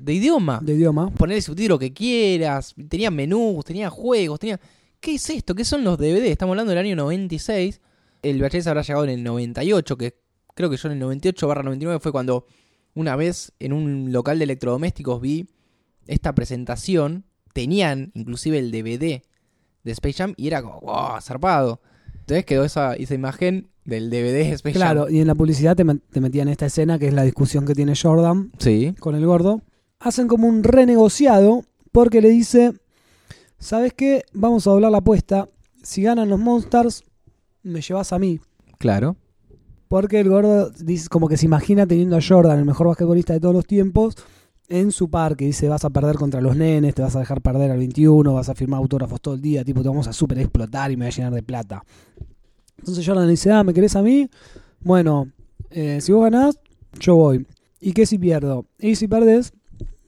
[0.00, 0.60] de idioma.
[0.62, 1.10] de idioma.
[1.10, 2.74] Poner el subtítulo que quieras.
[2.88, 4.58] Tenía menús, tenía juegos, tenía...
[5.00, 5.54] ¿Qué es esto?
[5.54, 6.26] ¿Qué son los DVD?
[6.26, 7.80] Estamos hablando del año 96.
[8.22, 10.14] El VHS habrá llegado en el 98, que
[10.54, 12.46] creo que yo en el 98 barra 99 fue cuando
[12.94, 15.48] una vez en un local de electrodomésticos vi
[16.06, 17.24] esta presentación.
[17.54, 19.22] Tenían inclusive el DVD
[19.84, 21.80] de Space Jam y era como, wow, zarpado.
[22.20, 25.14] Entonces quedó esa, esa imagen del DVD de Space Claro, Jam.
[25.14, 27.74] y en la publicidad te, met- te metían esta escena que es la discusión que
[27.74, 28.94] tiene Jordan Sí.
[29.00, 29.62] con el gordo.
[30.00, 32.72] Hacen como un renegociado porque le dice,
[33.58, 34.24] ¿sabes qué?
[34.32, 35.48] Vamos a doblar la apuesta.
[35.82, 37.04] Si ganan los Monsters,
[37.62, 38.40] me llevas a mí.
[38.78, 39.16] Claro.
[39.88, 43.40] Porque el gordo dice como que se imagina teniendo a Jordan, el mejor basquetbolista de
[43.40, 44.16] todos los tiempos,
[44.68, 45.44] en su parque.
[45.44, 48.48] Dice, vas a perder contra los nenes, te vas a dejar perder al 21, vas
[48.48, 51.12] a firmar autógrafos todo el día, tipo, te vamos a super explotar y me voy
[51.12, 51.84] a llenar de plata.
[52.78, 54.30] Entonces Jordan le dice, ah, ¿me querés a mí?
[54.80, 55.28] Bueno,
[55.70, 56.58] eh, si vos ganás,
[56.98, 57.46] yo voy.
[57.80, 58.66] ¿Y qué si pierdo?
[58.78, 59.52] Y si perdés,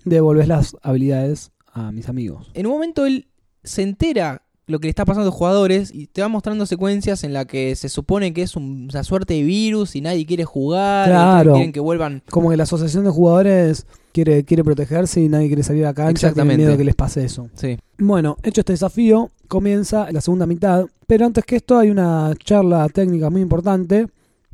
[0.04, 2.50] devolves las habilidades a mis amigos.
[2.54, 3.26] En un momento él
[3.64, 7.24] se entera lo que le está pasando a los jugadores y te va mostrando secuencias
[7.24, 10.44] en la que se supone que es un- una suerte de virus y nadie quiere
[10.44, 11.54] jugar, Claro.
[11.54, 12.22] quieren que vuelvan.
[12.30, 16.12] Como que la asociación de jugadores quiere, quiere protegerse y nadie quiere salir a cancha,
[16.12, 16.64] tiene Exactamente.
[16.64, 17.48] miedo que les pase eso.
[17.54, 17.76] Sí.
[17.98, 22.88] Bueno, hecho este desafío, comienza la segunda mitad, pero antes que esto hay una charla
[22.88, 24.06] técnica muy importante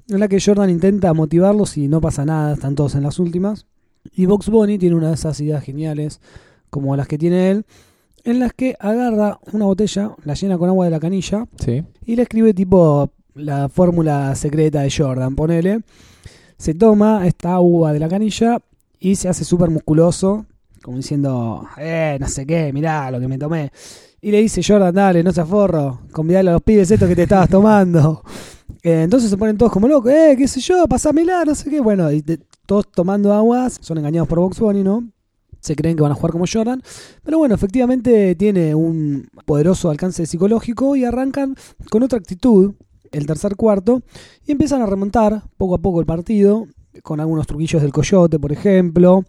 [0.08, 3.66] en la que Jordan intenta motivarlos y no pasa nada, están todos en las últimas.
[4.14, 6.21] Y Box Bunny tiene una de esas ideas geniales,
[6.71, 7.64] como las que tiene él,
[8.25, 11.83] en las que agarra una botella, la llena con agua de la canilla Sí.
[12.05, 15.81] y le escribe tipo la fórmula secreta de Jordan, ponele.
[16.59, 18.59] Se toma esta agua de la canilla
[18.99, 20.44] y se hace súper musculoso,
[20.83, 23.71] como diciendo, eh, no sé qué, mirá lo que me tomé.
[24.21, 27.23] Y le dice, Jordan, dale, no seas forro, convidale a los pibes estos que te
[27.23, 28.23] estabas tomando.
[28.83, 31.81] Eh, entonces se ponen todos como locos, eh, qué sé yo, pasámela, no sé qué.
[31.81, 32.23] Bueno, y
[32.67, 35.09] todos tomando aguas, son engañados por Box Bunny, ¿no?
[35.61, 36.81] Se creen que van a jugar como Jordan.
[37.25, 41.57] Pero bueno, efectivamente tiene un poderoso alcance psicológico y arrancan
[41.91, 42.75] con otra actitud
[43.11, 44.03] el tercer cuarto
[44.47, 46.67] y empiezan a remontar poco a poco el partido
[47.03, 49.25] con algunos truquillos del coyote, por ejemplo.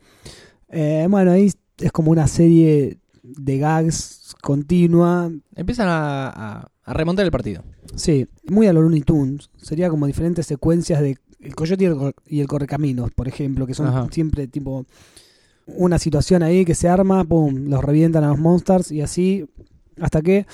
[0.69, 5.31] Eh, bueno, ahí es como una serie de gags continua.
[5.55, 7.63] Empiezan a- a remontar el partido.
[7.95, 9.49] Sí, muy a los Looney Tunes.
[9.57, 13.65] Sería como diferentes secuencias de el coyote y el, cor- y el correcaminos, por ejemplo,
[13.67, 14.07] que son Ajá.
[14.11, 14.85] siempre tipo
[15.67, 19.45] una situación ahí que se arma, pum, los revientan a los monsters y así
[20.01, 20.45] hasta que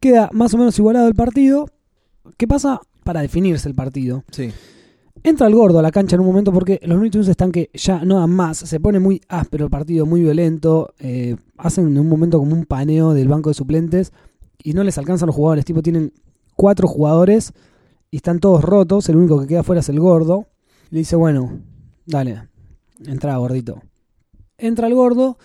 [0.00, 1.68] queda más o menos igualado el partido.
[2.36, 2.80] ¿Qué pasa?
[3.02, 4.24] Para definirse el partido.
[4.30, 4.50] Sí.
[5.22, 7.70] Entra el gordo a la cancha en un momento porque los Looney Tunes están que
[7.74, 8.58] ya no dan más.
[8.58, 10.94] Se pone muy áspero el partido, muy violento.
[11.00, 14.12] eh, hacen en un momento como un paneo del banco de suplentes
[14.64, 15.64] y no les alcanzan los jugadores.
[15.64, 16.12] Tipo, tienen
[16.56, 17.52] cuatro jugadores
[18.10, 19.08] y están todos rotos.
[19.08, 20.46] El único que queda afuera es el gordo.
[20.90, 21.60] Le dice, bueno,
[22.06, 22.48] dale,
[23.06, 23.80] entra gordito.
[24.58, 25.38] Entra el gordo,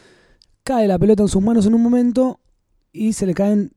[0.64, 2.40] cae la pelota en sus manos en un momento
[2.92, 3.74] y se le caen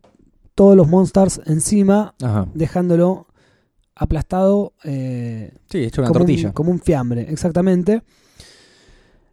[0.55, 2.47] todos los monsters encima, Ajá.
[2.55, 3.27] dejándolo
[3.95, 4.75] aplastado.
[4.85, 6.49] eh, Sí, hecho una como tortilla.
[6.49, 8.03] Un, como un fiambre, exactamente.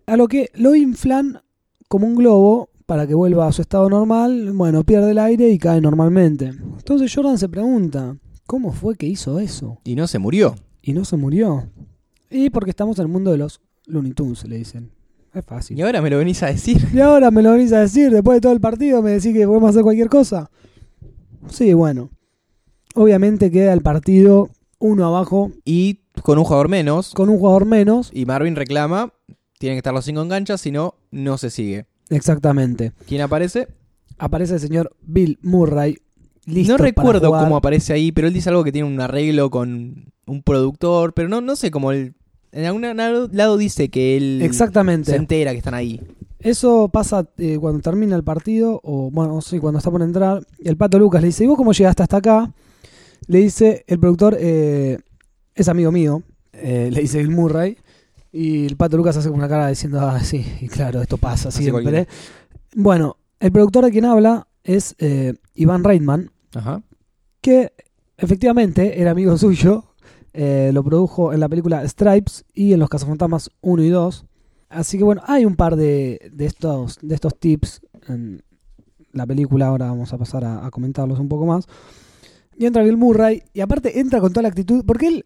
[0.07, 1.41] A lo que lo inflan
[1.87, 4.51] como un globo para que vuelva a su estado normal.
[4.51, 6.47] Bueno, pierde el aire y cae normalmente.
[6.47, 9.79] Entonces Jordan se pregunta, ¿cómo fue que hizo eso?
[9.83, 10.55] Y no se murió.
[10.81, 11.69] Y no se murió.
[12.31, 14.91] Y porque estamos en el mundo de los Looney Tunes, le dicen.
[15.35, 15.77] Es fácil.
[15.77, 16.83] Y ahora me lo venís a decir.
[16.91, 19.45] Y ahora me lo venís a decir, después de todo el partido, me decís que
[19.45, 20.49] podemos hacer cualquier cosa.
[21.47, 22.09] Sí, bueno.
[22.95, 24.49] Obviamente queda el partido
[24.79, 27.13] uno abajo Y con un jugador menos.
[27.13, 28.09] con un jugador menos.
[28.11, 29.13] Y Marvin reclama.
[29.59, 31.85] Tienen que estar los cinco en cancha, si no, no se sigue.
[32.09, 32.91] Exactamente.
[33.07, 33.67] ¿Quién aparece?
[34.17, 35.97] Aparece el señor Bill Murray.
[36.45, 40.11] Listo no recuerdo cómo aparece ahí, pero él dice algo que tiene un arreglo con
[40.25, 42.15] un productor, pero no, no sé cómo él...
[42.51, 45.11] En algún lado- lado dice que él Exactamente.
[45.11, 46.01] se entera que están ahí.
[46.39, 50.41] Eso pasa eh, cuando termina el partido, o bueno, sí, cuando está por entrar.
[50.63, 52.51] El pato Lucas le dice: ¿Y vos cómo llegaste hasta acá?
[53.27, 54.97] Le dice el productor: eh,
[55.53, 56.23] Es amigo mío.
[56.53, 57.77] eh, le dice Bill Murray.
[58.31, 61.51] Y el pato Lucas hace como una cara diciendo: Ah, sí, y claro, esto pasa
[61.51, 61.83] siempre.
[61.83, 62.07] cualquiera.
[62.75, 66.83] Bueno, el productor de quien habla es eh, Iván Reitman, Ajá.
[67.41, 67.71] que
[68.17, 69.85] efectivamente era amigo suyo.
[70.33, 74.25] eh, lo produjo en la película Stripes y en Los Cazafantasmas 1 y 2.
[74.69, 78.43] Así que bueno, hay un par de, de estos, de estos tips en
[79.11, 79.65] la película.
[79.67, 81.65] Ahora vamos a pasar a, a comentarlos un poco más.
[82.55, 84.85] Y entra Bill Murray y aparte entra con toda la actitud.
[84.85, 85.25] Porque él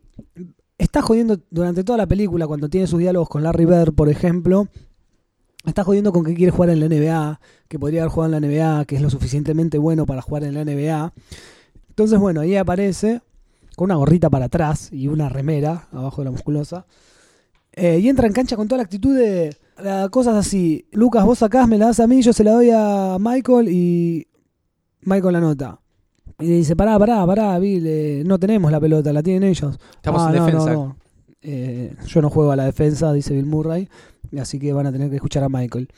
[0.78, 4.68] está jodiendo durante toda la película cuando tiene sus diálogos con Larry Bird, por ejemplo.
[5.66, 8.48] Está jodiendo con que quiere jugar en la NBA, que podría haber jugado en la
[8.48, 11.14] NBA, que es lo suficientemente bueno para jugar en la NBA.
[11.90, 13.22] Entonces, bueno, ahí aparece
[13.76, 16.86] con una gorrita para atrás y una remera abajo de la musculosa.
[17.72, 19.56] Eh, y entra en cancha con toda la actitud de
[20.12, 20.88] cosas así.
[20.92, 24.28] Lucas, vos sacás, me la das a mí, yo se la doy a Michael y
[25.02, 25.80] Michael la nota.
[26.40, 29.78] Y le dice, pará, pará, pará, Bill, eh, no tenemos la pelota, la tienen ellos.
[29.96, 30.74] Estamos "Ah, en no, defensa.
[30.74, 30.98] no, no.
[31.42, 33.90] Eh, yo no juego a la defensa, dice Bill Murray,
[34.40, 35.90] así que van a tener que escuchar a Michael.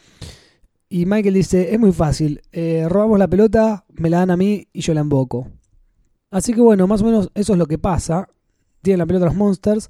[0.89, 4.67] Y Michael dice, es muy fácil, eh, robamos la pelota, me la dan a mí
[4.73, 5.47] y yo la emboco.
[6.31, 8.27] Así que bueno, más o menos eso es lo que pasa.
[8.81, 9.89] Tienen la pelota los Monsters.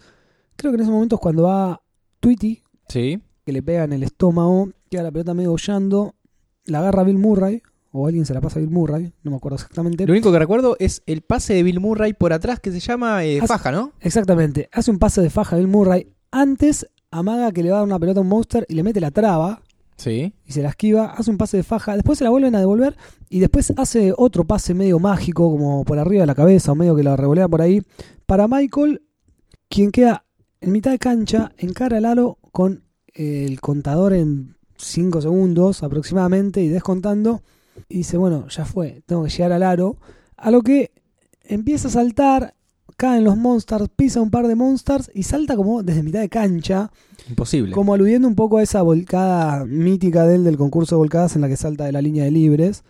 [0.56, 1.82] Creo que en esos momentos cuando va
[2.20, 3.20] Tweety, Sí.
[3.46, 6.16] que le pega en el estómago, queda la pelota medio hollando,
[6.66, 7.62] la agarra Bill Murray,
[7.98, 10.06] o alguien se la pasa a Bill Murray, no me acuerdo exactamente.
[10.06, 13.24] Lo único que recuerdo es el pase de Bill Murray por atrás que se llama
[13.24, 13.94] eh, Hace- faja, ¿no?
[14.02, 16.08] Exactamente, hace un pase de faja a Bill Murray.
[16.32, 19.00] Antes amaga que le va a dar una pelota a un Monster y le mete
[19.00, 19.62] la traba
[19.98, 20.34] Sí.
[20.46, 22.98] y se la esquiva, hace un pase de faja, después se la vuelven a devolver
[23.30, 26.96] y después hace otro pase medio mágico, como por arriba de la cabeza o medio
[26.98, 27.82] que la revolea por ahí,
[28.26, 29.02] para Michael,
[29.70, 30.26] quien queda
[30.60, 36.68] en mitad de cancha, encara el aro con el contador en 5 segundos aproximadamente y
[36.68, 37.42] descontando.
[37.90, 39.98] Y dice, bueno, ya fue, tengo que llegar al aro.
[40.38, 40.92] A lo que
[41.44, 42.56] empieza a saltar,
[42.98, 46.92] caen los monsters, pisa un par de monsters y salta como desde mitad de cancha,
[47.30, 47.72] Imposible.
[47.74, 51.42] como aludiendo un poco a esa volcada mítica de él del concurso de volcadas en
[51.42, 52.84] la que salta de la línea de libres.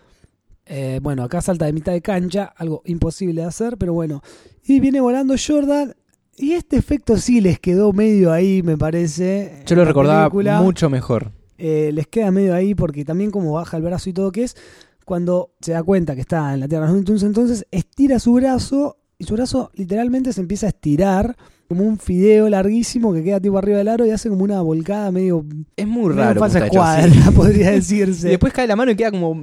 [0.68, 4.22] Eh, bueno, acá salta de mitad de cancha, algo imposible de hacer, pero bueno.
[4.64, 5.94] Y viene volando Jordan.
[6.38, 9.62] Y este efecto sí les quedó medio ahí, me parece.
[9.66, 10.60] Yo lo recordaba película.
[10.60, 11.32] mucho mejor.
[11.58, 14.56] Eh, les queda medio ahí porque también como baja el brazo y todo que es
[15.04, 18.98] cuando se da cuenta que está en la Tierra de los entonces estira su brazo
[19.18, 21.36] y su brazo literalmente se empieza a estirar
[21.68, 25.10] como un fideo larguísimo que queda tipo arriba del aro y hace como una volcada
[25.10, 25.44] medio,
[25.76, 26.40] Es muy medio raro.
[26.40, 28.28] falsa escuadra, podría decirse.
[28.28, 29.34] Y después cae la mano y queda como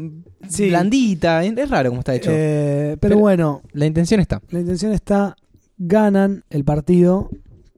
[0.48, 0.68] Sí.
[0.70, 1.44] blandita.
[1.44, 2.30] Es raro como está hecho.
[2.32, 4.42] Eh, pero Pero- bueno, La intención está.
[4.52, 5.36] la intención está,
[5.78, 7.30] ganan el partido,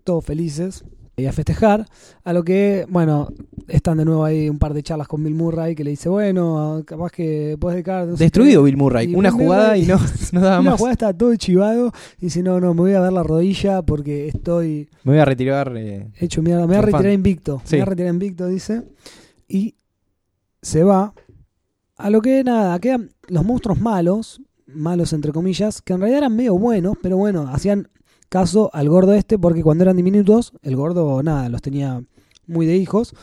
[0.04, 0.84] todos felices,
[1.18, 1.86] y a festejar,
[2.26, 3.30] a lo que, bueno,
[3.70, 6.84] están de nuevo ahí un par de charlas con Bill Murray que le dice, bueno,
[6.86, 8.06] capaz que puedes dedicar...
[8.08, 8.66] no Destruido qué".
[8.66, 9.12] Bill Murray.
[9.12, 9.98] Y Una Bill jugada Murray- y no,
[10.34, 10.80] no daba Una más.
[10.80, 14.28] jugada estaba todo chivado y dice, no, no, me voy a dar la rodilla porque
[14.28, 15.74] estoy Me voy a retirar.
[15.78, 17.76] eh, hecho mierda, me voy a retirar invicto, Sí.
[17.76, 18.84] me voy a retirar invicto, dice,
[19.48, 19.76] y
[20.62, 21.14] se va,
[21.98, 26.36] a lo que nada, quedan los monstruos malos, malos entre comillas, que en realidad eran
[26.36, 27.88] medio buenos, pero bueno, hacían
[28.36, 32.04] caso al gordo este porque cuando eran diminutos, el gordo nada, los tenía
[32.48, 33.14] muy de hijos.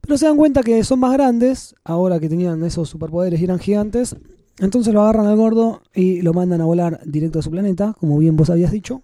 [0.00, 3.58] Pero se dan cuenta que son más grandes, ahora que tenían esos superpoderes y eran
[3.58, 4.16] gigantes.
[4.58, 8.16] Entonces lo agarran al gordo y lo mandan a volar directo a su planeta, como
[8.16, 9.02] bien vos habías dicho.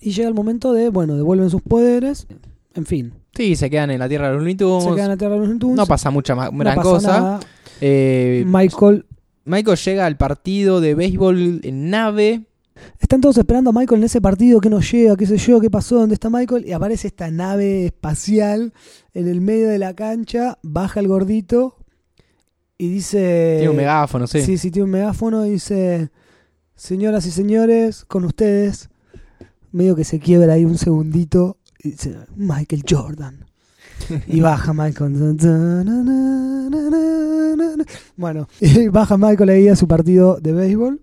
[0.00, 2.26] Y llega el momento de, bueno, devuelven sus poderes.
[2.74, 5.16] En fin, Sí, se quedan en la tierra de los Looney se quedan en la
[5.18, 7.20] Tierra de los Looney No pasa mucha no gran cosa.
[7.20, 7.40] nada.
[7.82, 9.04] Eh, Michael
[9.44, 12.46] Michael llega al partido de béisbol en nave.
[12.98, 15.70] Están todos esperando a Michael en ese partido que no llega, qué sé yo, qué
[15.70, 16.66] pasó, dónde está Michael.
[16.66, 18.72] Y aparece esta nave espacial
[19.14, 21.76] en el medio de la cancha, baja el gordito
[22.78, 23.56] y dice...
[23.58, 24.42] Tiene un megáfono, sí.
[24.42, 26.10] Sí, sí, tiene un megáfono y dice,
[26.74, 28.90] señoras y señores, con ustedes,
[29.72, 33.46] medio que se quiebra ahí un segundito, y dice, Michael Jordan.
[34.26, 35.36] Y baja Michael.
[38.16, 41.00] Bueno, y baja Michael ahí a su partido de béisbol.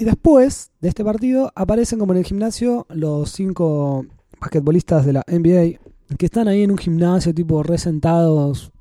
[0.00, 4.06] Y después de este partido aparecen como en el gimnasio los cinco
[4.40, 5.78] basquetbolistas de la NBA
[6.16, 8.72] que están ahí en un gimnasio tipo resentados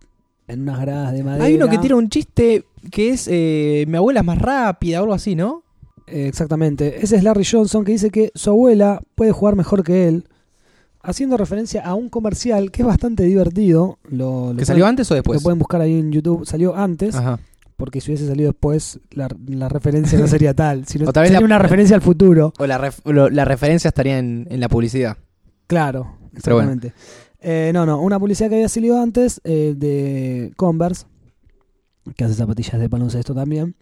[0.48, 1.44] en unas gradas de madera.
[1.44, 5.04] Hay uno que tira un chiste que es eh, mi abuela es más rápida o
[5.04, 5.64] algo así, ¿no?
[6.08, 7.04] Eh, Exactamente.
[7.04, 10.24] Ese es Larry Johnson que dice que su abuela puede jugar mejor que él,
[11.02, 14.00] haciendo referencia a un comercial que es bastante divertido.
[14.10, 15.42] Lo, lo ¿Que salió pueden- antes o después?
[15.42, 16.46] Lo pueden buscar ahí en YouTube.
[16.46, 17.40] Salió antes, Ajá.
[17.80, 20.86] Porque si hubiese salido después, la, la referencia no sería tal.
[20.86, 22.54] Sino O sería la- una referencia al futuro.
[22.60, 25.18] O la, ref- lo- la referencia estaría en, en la publicidad.
[25.66, 26.30] Claro, bueno.
[26.36, 26.94] exactamente.
[27.42, 31.06] Eh, no, no, una publicidad que había salido antes eh, de Converse,
[32.16, 33.76] que hace zapatillas de baloncesto también,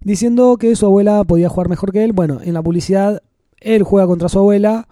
[0.00, 2.12] diciendo que su abuela podía jugar mejor que él.
[2.12, 3.22] Bueno, en la publicidad
[3.64, 4.86] él juega contra su abuela,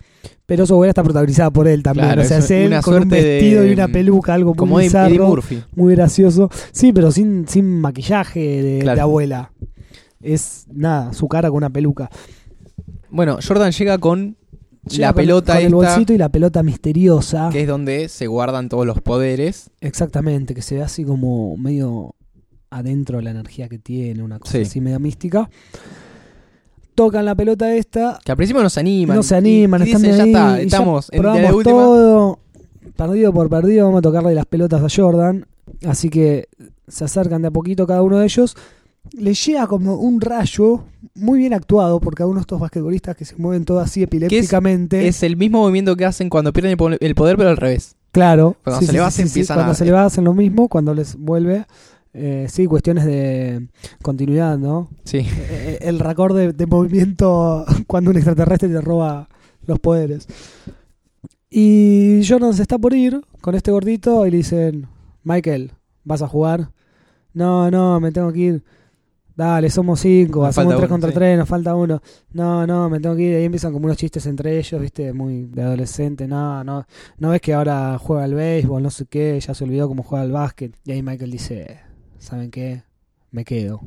[0.46, 2.06] pero su abuela está protagonizada por él también.
[2.06, 4.72] Claro, o sea, es él una con un de- vestido y una peluca, algo Como
[4.74, 5.62] muy Eddie bizarro, Murphy.
[5.74, 6.50] muy gracioso.
[6.72, 8.96] Sí, pero sin, sin maquillaje de, Claro.
[8.96, 9.52] de abuela.
[10.20, 12.10] Es nada, su cara con una peluca.
[13.10, 14.36] Bueno, Jordan llega con
[14.88, 17.50] Llega la con- pelota con el esta, bolsito y la pelota misteriosa.
[17.52, 19.70] que es donde se guardan todos los poderes.
[19.80, 22.14] Exactamente, que se ve así como medio
[22.70, 24.62] adentro de la energía que tiene, una cosa Sí.
[24.62, 25.48] así media mística.
[26.94, 29.16] Tocan la pelota esta, Que al principio no se animan.
[29.16, 31.42] no se animan, y, y están dicen, ya ahí, está, y ya estamos en probamos
[31.42, 31.76] la última.
[31.76, 32.38] todo,
[32.96, 35.46] perdido por perdido, vamos a tocarle las pelotas a Jordan.
[35.86, 36.48] Así que
[36.88, 38.56] se acercan de a poquito cada uno de ellos.
[39.12, 43.24] Le llega como un rayo muy bien actuado por cada uno de estos basquetbolistas que
[43.24, 45.08] se mueven todo así epilépticamente.
[45.08, 47.96] Es el mismo movimiento que hacen cuando pierden el po- el poder, pero al revés.
[48.12, 48.56] Claro.
[48.62, 50.94] Cuando se le va, se empiezan Cuando a- se le va hacen lo mismo, cuando
[50.94, 51.64] les vuelve.
[52.14, 53.68] Eh, sí, cuestiones de
[54.02, 54.90] continuidad, ¿no?
[55.04, 55.18] Sí.
[55.18, 59.28] Eh, el récord de, de movimiento cuando un extraterrestre te roba
[59.66, 60.26] los poderes.
[61.48, 64.86] Y Jordan se está por ir con este gordito y le dicen,
[65.22, 65.72] Michael,
[66.04, 66.70] ¿vas a jugar?
[67.34, 68.64] No, no, me tengo que ir.
[69.34, 71.14] Dale, somos cinco, Nos hacemos tres uno, contra sí.
[71.14, 72.02] tres, nos falta uno.
[72.32, 73.36] No, no, me tengo que ir.
[73.36, 76.28] Ahí empiezan como unos chistes entre ellos, viste, muy de adolescente.
[76.28, 76.86] No, no,
[77.18, 80.22] no ves que ahora juega al béisbol, no sé qué, ya se olvidó cómo juega
[80.22, 80.76] al básquet.
[80.84, 81.80] Y ahí Michael dice,
[82.22, 82.84] ¿saben qué?
[83.30, 83.80] Me quedo.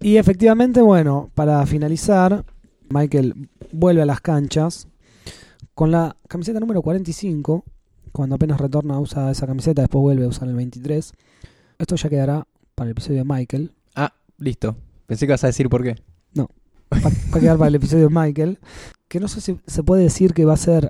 [0.00, 2.44] y efectivamente, bueno, para finalizar,
[2.88, 4.86] Michael vuelve a las canchas
[5.74, 7.64] con la camiseta número 45.
[8.12, 11.12] Cuando apenas retorna usa esa camiseta, después vuelve a usar el 23.
[11.78, 13.72] Esto ya quedará para el episodio de Michael.
[13.94, 14.76] Ah, listo.
[15.06, 15.96] Pensé que ibas a decir por qué.
[16.38, 18.60] Va, va a quedar para el episodio de Michael.
[19.08, 20.88] Que no sé si se puede decir que va a ser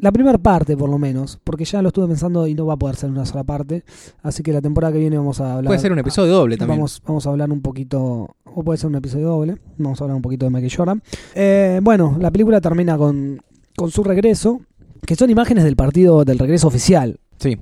[0.00, 2.76] La primera parte, por lo menos, porque ya lo estuve pensando y no va a
[2.76, 3.84] poder ser una sola parte.
[4.22, 5.66] Así que la temporada que viene vamos a hablar.
[5.66, 6.78] Puede ser un episodio doble también.
[6.78, 9.56] Vamos, vamos a hablar un poquito, o puede ser un episodio doble.
[9.76, 11.02] Vamos a hablar un poquito de Michael Jordan.
[11.34, 13.40] Eh, bueno, la película termina con,
[13.76, 14.60] con su regreso,
[15.04, 17.18] que son imágenes del partido del regreso oficial.
[17.38, 17.58] Sí.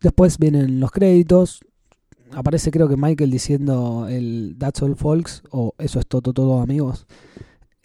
[0.00, 1.60] Después vienen los créditos.
[2.32, 7.06] Aparece creo que Michael diciendo el That's all folks o eso es todo, todo amigos.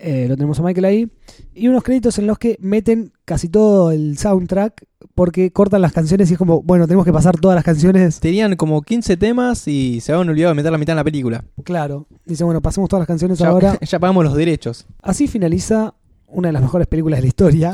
[0.08, 1.12] Eh, lo tenemos a Michael ahí.
[1.56, 4.86] Y unos créditos en los que meten casi todo el soundtrack
[5.16, 8.20] porque cortan las canciones y es como, bueno, tenemos que pasar todas las canciones.
[8.20, 11.43] Tenían como 15 temas y se habían olvidado de meter la mitad en la película.
[11.64, 12.06] Claro.
[12.24, 13.80] Dice, bueno, pasemos todas las canciones Ya, ahora.
[13.82, 14.86] ya pagamos los derechos.
[15.01, 15.95] Así finaliza
[16.28, 17.72] una de las mejores películas de la historia.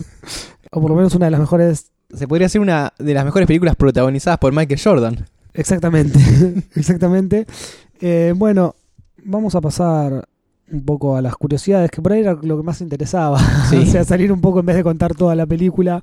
[0.72, 3.46] o por lo menos una de las mejores Se podría hacer una de las mejores
[3.46, 5.26] películas protagonizadas por Michael Jordan.
[5.52, 6.18] Exactamente,
[6.76, 7.46] exactamente.
[8.00, 8.74] Eh, bueno,
[9.22, 10.26] vamos a pasar
[10.70, 13.38] un poco a las curiosidades, que por ahí era lo que más interesaba.
[13.70, 13.76] Sí.
[13.82, 16.02] o sea, salir un poco en vez de contar toda la película.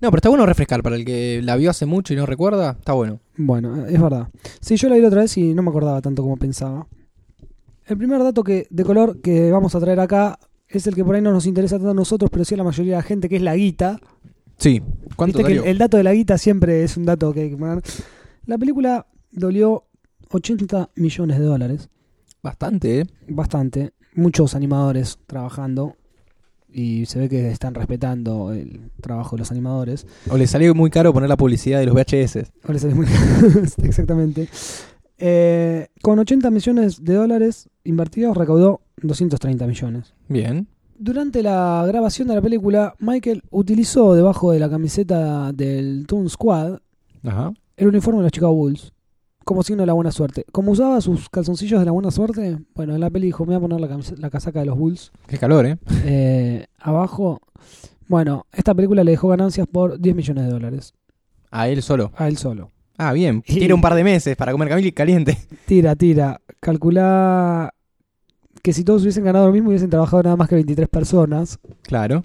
[0.00, 0.82] No, pero está bueno refrescar.
[0.82, 3.20] Para el que la vio hace mucho y no recuerda, está bueno.
[3.36, 4.28] Bueno, es verdad.
[4.60, 6.86] Sí, yo la vi otra vez y no me acordaba tanto como pensaba.
[7.86, 11.14] El primer dato que, de color que vamos a traer acá es el que por
[11.14, 13.28] ahí no nos interesa tanto a nosotros, pero sí a la mayoría de la gente,
[13.28, 13.98] que es la guita.
[14.58, 14.82] Sí.
[15.16, 17.50] ¿Cuánto Viste que el, el dato de la guita siempre es un dato que hay
[17.50, 17.82] que poner.
[18.46, 19.84] La película dolió
[20.30, 21.88] 80 millones de dólares.
[22.48, 23.06] Bastante, ¿eh?
[23.28, 23.92] bastante.
[24.14, 25.94] Muchos animadores trabajando.
[26.70, 30.06] Y se ve que están respetando el trabajo de los animadores.
[30.30, 32.50] O le salió muy caro poner la publicidad de los VHS.
[32.68, 33.06] O les sale muy-
[33.82, 34.48] Exactamente.
[35.18, 40.14] Eh, con 80 millones de dólares invertidos recaudó 230 millones.
[40.28, 40.68] Bien.
[40.98, 46.80] Durante la grabación de la película, Michael utilizó debajo de la camiseta del Toon Squad
[47.24, 47.52] Ajá.
[47.76, 48.92] el uniforme de los Chicago Bulls
[49.48, 50.44] como signo de la buena suerte.
[50.52, 53.56] Como usaba sus calzoncillos de la buena suerte, bueno, en la peli dijo, me voy
[53.56, 55.10] a poner la, la casaca de los Bulls.
[55.26, 55.78] Qué calor, ¿eh?
[56.04, 57.40] Eh, abajo,
[58.08, 60.92] bueno, esta película le dejó ganancias por 10 millones de dólares.
[61.50, 62.12] A él solo.
[62.16, 62.70] A él solo.
[62.98, 63.42] Ah, bien.
[63.46, 65.38] Y- Tiene un par de meses para comer camil caliente.
[65.64, 66.42] Tira, tira.
[66.60, 67.72] Calcula
[68.62, 71.58] que si todos hubiesen ganado lo mismo, hubiesen trabajado nada más que 23 personas.
[71.82, 72.22] Claro.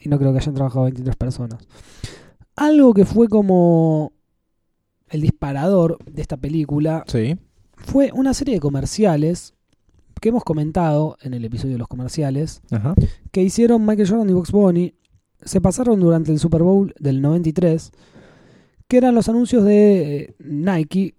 [0.00, 1.58] Y no creo que hayan trabajado 23 personas.
[2.56, 4.12] Algo que fue como
[5.10, 7.36] el disparador de esta película Sí.
[7.76, 9.54] fue una serie de comerciales
[10.20, 12.94] que hemos comentado en el episodio de los comerciales Ajá.
[13.30, 14.94] que hicieron Michael Jordan y Box Bunny
[15.42, 17.92] se pasaron durante el Super Bowl del 93
[18.88, 21.14] que eran los anuncios de eh, Nike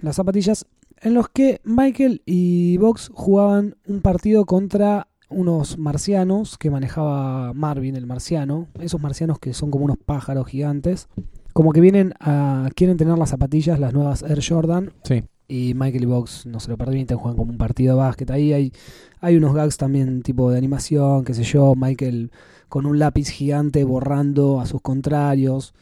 [0.00, 0.66] las zapatillas
[1.02, 7.94] en los que Michael y Box jugaban un partido contra unos marcianos que manejaba Marvin
[7.94, 11.08] el marciano esos marcianos que son como unos pájaros gigantes
[11.52, 15.22] como que vienen a quieren tener las zapatillas las nuevas Air Jordan Sí.
[15.48, 18.30] y Michael y Box no se lo permiten, juegan como un partido de básquet.
[18.30, 18.72] Ahí hay,
[19.20, 22.30] hay unos gags también tipo de animación, qué sé yo, Michael
[22.68, 25.74] con un lápiz gigante borrando a sus contrarios.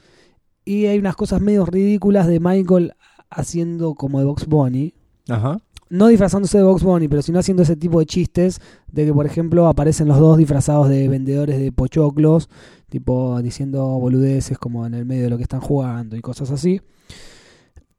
[0.65, 2.95] Y hay unas cosas medio ridículas de Michael
[3.31, 4.95] haciendo como de Box Bunny.
[5.29, 5.59] Ajá.
[5.91, 8.61] No disfrazándose de Box Bunny, pero sino haciendo ese tipo de chistes
[8.93, 12.49] de que, por ejemplo, aparecen los dos disfrazados de vendedores de pochoclos,
[12.89, 16.81] tipo diciendo boludeces como en el medio de lo que están jugando y cosas así.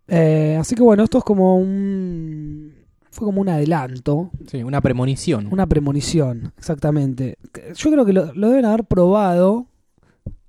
[0.07, 2.73] Eh, así que bueno, esto es como un...
[3.11, 5.47] Fue como un adelanto, Sí, una premonición.
[5.51, 7.37] una premonición, exactamente.
[7.75, 9.65] Yo creo que lo, lo deben haber probado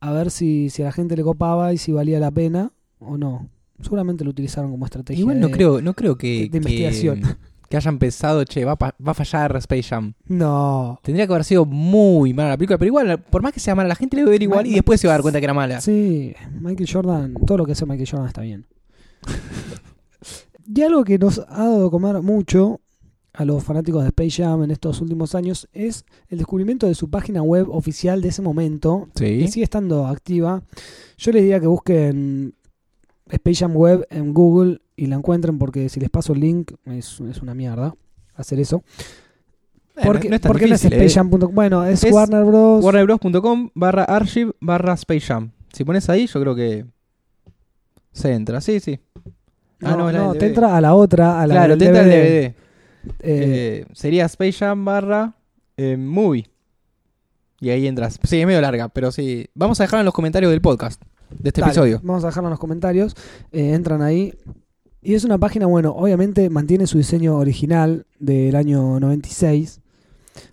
[0.01, 3.17] a ver si, si a la gente le copaba y si valía la pena o
[3.17, 3.49] no.
[3.83, 5.21] Seguramente lo utilizaron como estrategia.
[5.21, 7.21] Igual no de- creo, no creo que, de investigación.
[7.23, 7.29] que,
[7.71, 10.13] que hayan pensado, che, va, pa- va a fallar Space Jam.
[10.27, 10.99] No.
[11.03, 13.89] Tendría que haber sido muy mala la película, pero igual, por más que sea mala,
[13.89, 15.45] la gente le va a ver igual y después se va a dar cuenta que
[15.45, 15.81] era mala.
[15.81, 18.67] Sí, Michael Jordan, todo lo que hace Michael Jordan está bien.
[20.73, 22.81] y algo que nos ha dado de comer mucho
[23.33, 27.09] a los fanáticos de Space Jam en estos últimos años es el descubrimiento de su
[27.09, 29.39] página web oficial de ese momento, Sí.
[29.39, 30.63] que sigue estando activa.
[31.17, 32.55] Yo les diría que busquen
[33.31, 37.21] Space Jam Web en Google y la encuentren porque si les paso el link es,
[37.21, 37.95] es una mierda
[38.35, 38.83] hacer eso.
[39.95, 41.29] Bueno, Porque no es porque no es ¿eh?
[41.53, 42.85] Bueno, es, Es Warner Bros.
[42.85, 45.51] warnerbros.com barra archive barra Space Jam.
[45.73, 46.87] Si pones ahí, yo creo que
[48.13, 48.61] se entra.
[48.61, 48.99] Sí, sí.
[49.83, 52.15] Ah, no, del te entra a la otra, a la claro, te entra el DVD.
[52.15, 52.55] Eh,
[53.21, 55.35] Eh, sería Space Jam barra
[55.77, 56.47] eh, movie.
[57.61, 58.19] Y ahí entras.
[58.23, 59.49] Sí, es medio larga, pero sí.
[59.55, 61.03] Vamos a dejar en los comentarios del podcast
[61.39, 62.01] de este dale, episodio.
[62.03, 63.15] Vamos a dejarlo en los comentarios.
[63.53, 64.35] Eh, entran ahí.
[65.03, 69.81] Y es una página, bueno, obviamente mantiene su diseño original del año 96.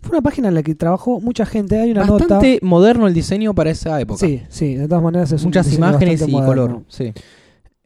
[0.01, 1.79] Fue una página en la que trabajó mucha gente.
[1.79, 4.25] Hay una Bastante moderno el diseño para esa época.
[4.25, 6.47] Sí, sí, de todas maneras es un Muchas diseño imágenes y moderno.
[6.47, 6.83] color.
[6.87, 7.13] Sí.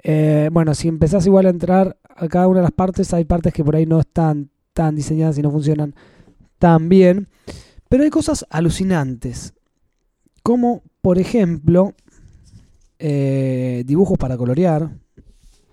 [0.03, 3.53] Eh, bueno, si empezás igual a entrar a cada una de las partes, hay partes
[3.53, 5.95] que por ahí no están tan diseñadas y no funcionan
[6.59, 7.27] tan bien.
[7.89, 9.53] Pero hay cosas alucinantes.
[10.43, 11.93] Como, por ejemplo,
[13.01, 14.91] eh, dibujos para colorear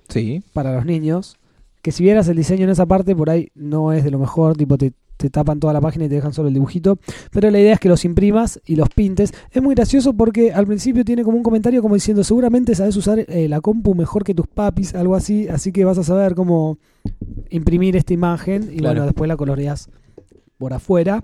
[0.09, 0.43] Sí.
[0.53, 1.37] para los niños.
[1.83, 4.57] Que si vieras el diseño en esa parte, por ahí no es de lo mejor,
[4.57, 6.99] tipo te, te tapan toda la página y te dejan solo el dibujito.
[7.31, 9.33] Pero la idea es que los imprimas y los pintes.
[9.51, 13.21] Es muy gracioso porque al principio tiene como un comentario como diciendo, seguramente sabes usar
[13.29, 16.79] eh, la compu mejor que tus papis, algo así, así que vas a saber cómo
[17.51, 18.95] imprimir esta imagen y Claro.
[18.95, 19.89] bueno, después la coloreas
[20.59, 21.23] por afuera.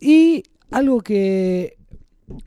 [0.00, 1.76] Y algo que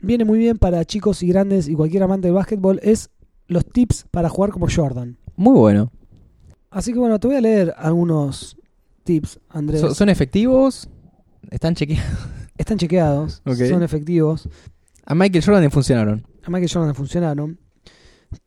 [0.00, 3.10] viene muy bien para chicos y grandes y cualquier amante de básquetbol es
[3.48, 5.16] los tips para jugar como Jordan.
[5.36, 5.92] Muy bueno.
[6.70, 8.56] Así que bueno, te voy a leer algunos
[9.04, 9.80] tips, Andrés.
[9.80, 10.88] So- ¿Son efectivos?
[11.50, 12.28] ¿Están chequeados?
[12.58, 14.48] Están chequeados, son efectivos.
[15.04, 16.26] A Michael Jordan le funcionaron.
[16.42, 17.58] A Michael Jordan funcionaron.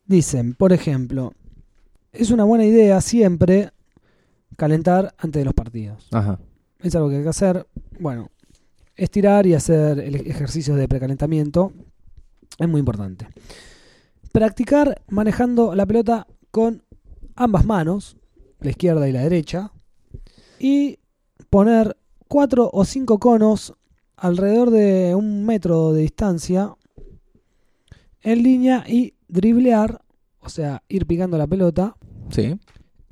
[0.04, 1.32] Dicen, por ejemplo,
[2.12, 3.70] es una buena idea siempre
[4.56, 6.08] calentar antes de los partidos.
[6.10, 6.38] Ajá.
[6.80, 7.66] Es algo que hay que hacer.
[7.98, 8.30] Bueno,
[9.00, 11.72] estirar y hacer el ejercicio de precalentamiento
[12.58, 13.26] es muy importante.
[14.32, 16.82] Practicar manejando la pelota con
[17.34, 18.16] ambas manos,
[18.60, 19.72] la izquierda y la derecha,
[20.58, 20.98] y
[21.48, 21.96] poner
[22.28, 23.74] cuatro o cinco conos
[24.16, 26.74] alrededor de un metro de distancia
[28.22, 30.02] en línea y driblear,
[30.40, 31.96] o sea, ir picando la pelota,
[32.28, 32.58] Sí.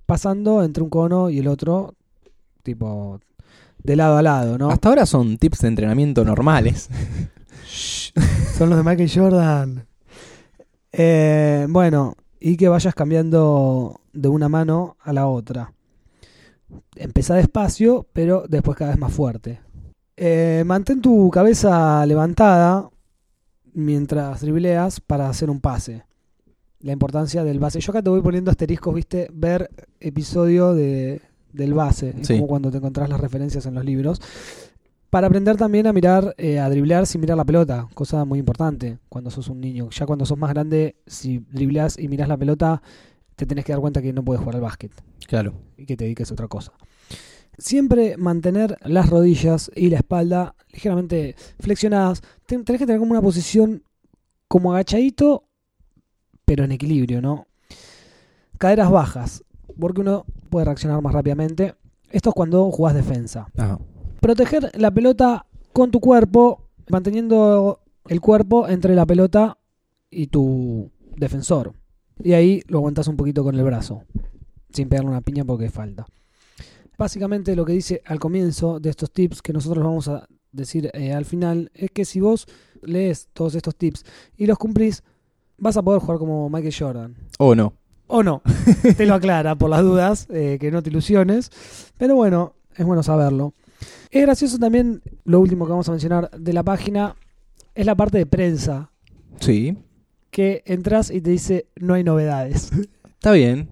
[0.05, 1.95] pasando entre un cono y el otro,
[2.63, 3.21] tipo
[3.83, 4.71] de lado a lado, ¿no?
[4.71, 6.89] Hasta ahora son tips de entrenamiento normales.
[8.57, 9.87] Son los de Michael Jordan.
[10.93, 15.73] Eh, bueno, y que vayas cambiando de una mano a la otra.
[16.97, 19.61] Empezá despacio, pero después cada vez más fuerte.
[20.17, 22.91] Eh, mantén tu cabeza levantada
[23.73, 26.05] mientras dribleas para hacer un pase.
[26.81, 27.81] La importancia del base.
[27.81, 29.71] Yo acá te voy poniendo asteriscos, viste, ver
[30.01, 31.23] episodio de,
[31.53, 32.15] del base.
[32.23, 32.35] Sí.
[32.35, 34.21] como cuando te encontrás las referencias en los libros.
[35.11, 38.99] Para aprender también a mirar, eh, a driblear sin mirar la pelota, cosa muy importante
[39.09, 39.89] cuando sos un niño.
[39.91, 42.83] Ya cuando sos más grande, si dribleas y mirás la pelota,
[43.35, 44.93] te tenés que dar cuenta que no puedes jugar al básquet
[45.27, 45.55] Claro.
[45.79, 46.73] y que te dediques a otra cosa.
[47.57, 52.21] Siempre mantener las rodillas y la espalda ligeramente flexionadas.
[52.47, 53.83] Ten- Tenés que tener como una posición
[54.47, 55.45] como agachadito,
[56.45, 57.47] pero en equilibrio, ¿no?
[58.59, 59.45] Caderas bajas,
[59.79, 61.75] porque uno puede reaccionar más rápidamente.
[62.11, 63.79] Esto es cuando jugás defensa Ajá.
[64.21, 69.59] proteger la pelota con tu cuerpo, manteniendo el cuerpo entre la pelota
[70.11, 71.75] y tu defensor.
[72.23, 74.03] Y ahí lo aguantas un poquito con el brazo,
[74.73, 76.07] sin pegarle una piña porque falta.
[76.97, 81.13] Básicamente lo que dice al comienzo de estos tips, que nosotros vamos a decir eh,
[81.13, 82.47] al final, es que si vos
[82.83, 84.05] lees todos estos tips
[84.37, 85.05] y los cumplís,
[85.59, 87.17] vas a poder jugar como Michael Jordan.
[87.39, 87.75] O no.
[88.09, 88.43] O no,
[88.97, 91.51] te lo aclara por las dudas, eh, que no te ilusiones.
[91.99, 93.55] Pero bueno, es bueno saberlo.
[94.11, 97.15] Es gracioso también, lo último que vamos a mencionar de la página,
[97.75, 98.91] es la parte de prensa,
[99.41, 99.77] Sí.
[100.31, 102.71] que entras y te dice no hay novedades.
[103.15, 103.69] Está bien.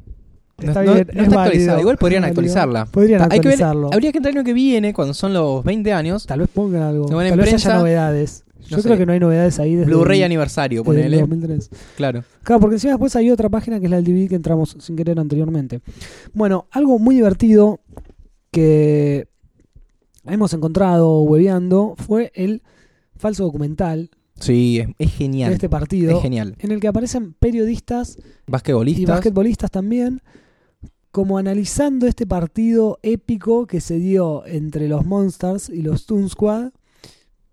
[0.58, 1.80] Está no, bien, no es está actualizada.
[1.80, 2.86] Igual podrían actualizarla.
[2.86, 3.90] Podrían Hay que ver- actualizarlo.
[3.92, 6.24] habría que entrar el año que viene, cuando son los 20 años.
[6.26, 8.44] Tal vez pongan algo, tal vez prensa, haya novedades.
[8.68, 11.20] Yo creo que no hay novedades ahí desde, Blu-ray el- aniversario, desde el ponele.
[11.20, 11.70] 2003.
[11.96, 12.24] Claro.
[12.42, 14.96] Claro, porque encima después hay otra página que es la del DVD que entramos sin
[14.96, 15.80] querer anteriormente.
[16.34, 17.80] Bueno, algo muy divertido
[18.50, 19.28] que
[20.24, 22.62] hemos encontrado hueveando fue el
[23.16, 25.48] falso documental Sí, es, es genial.
[25.50, 26.54] de este partido es genial.
[26.58, 29.06] en el que aparecen periodistas y Basquetbolistas.
[29.06, 30.20] basquetbolistas también
[31.10, 36.72] como analizando este partido épico que se dio entre los Monsters y los Toon Squad,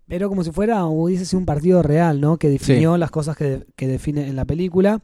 [0.07, 2.37] pero como si fuera, hubiese sido un partido real, ¿no?
[2.37, 5.01] Que definió las cosas que, que define en la película.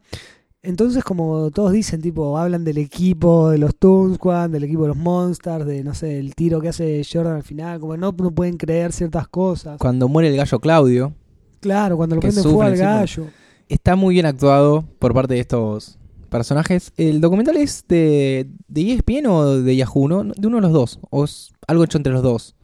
[0.62, 4.88] Entonces, como todos dicen, tipo, hablan del equipo de los Toon Squad, del equipo de
[4.88, 8.30] los Monsters, de, no sé, el tiro que hace Jordan al final, como no, no
[8.30, 9.78] pueden creer ciertas cosas.
[9.78, 11.14] Cuando muere el gallo Claudio.
[11.60, 13.28] Claro, cuando lo prenden fuego al gallo.
[13.68, 15.98] Está muy bien actuado por parte de estos
[16.28, 16.92] personajes.
[16.98, 20.24] El documental es de, de ESPN o de Yahoo, ¿no?
[20.24, 21.00] De uno de los dos.
[21.08, 22.54] O es algo hecho entre los dos.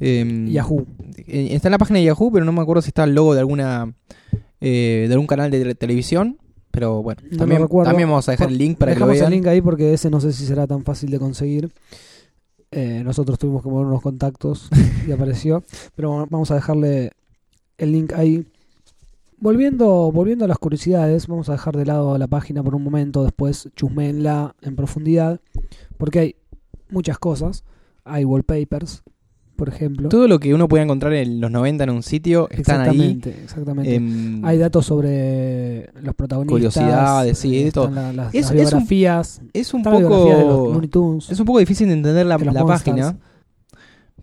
[0.00, 0.86] Em, Yahoo.
[1.26, 3.40] Está en la página de Yahoo, pero no me acuerdo si está el logo de
[3.40, 3.92] alguna
[4.60, 6.38] eh, de algún canal de tele- televisión.
[6.70, 9.24] Pero bueno, No también, vamos a dejar el link para que lo vean.
[9.26, 11.70] el link ahí porque ese no sé si será tan fácil de conseguir.
[12.70, 14.68] Eh, nosotros tuvimos que mover unos contactos
[15.06, 15.64] y apareció.
[15.96, 17.12] Pero vamos a dejarle
[17.78, 18.44] el link ahí.
[19.38, 23.22] Volviendo, volviendo a las curiosidades, vamos a dejar de lado la página por un momento,
[23.22, 25.40] después chusmenla en profundidad,
[25.98, 26.36] porque hay
[26.90, 27.62] muchas cosas.
[28.04, 29.02] Hay wallpapers,
[29.56, 30.08] por ejemplo.
[30.08, 32.88] Todo lo que uno puede encontrar en los 90 en un sitio están ahí.
[32.90, 33.94] exactamente, exactamente.
[33.94, 36.52] Em, hay datos sobre los protagonistas.
[36.52, 37.90] Curiosidades, sí, de todo.
[37.90, 39.40] la- las, Es- las es un- biografías.
[39.52, 41.30] es un de los poco Looney Tunes.
[41.30, 43.16] es un poco difícil de entender la, de página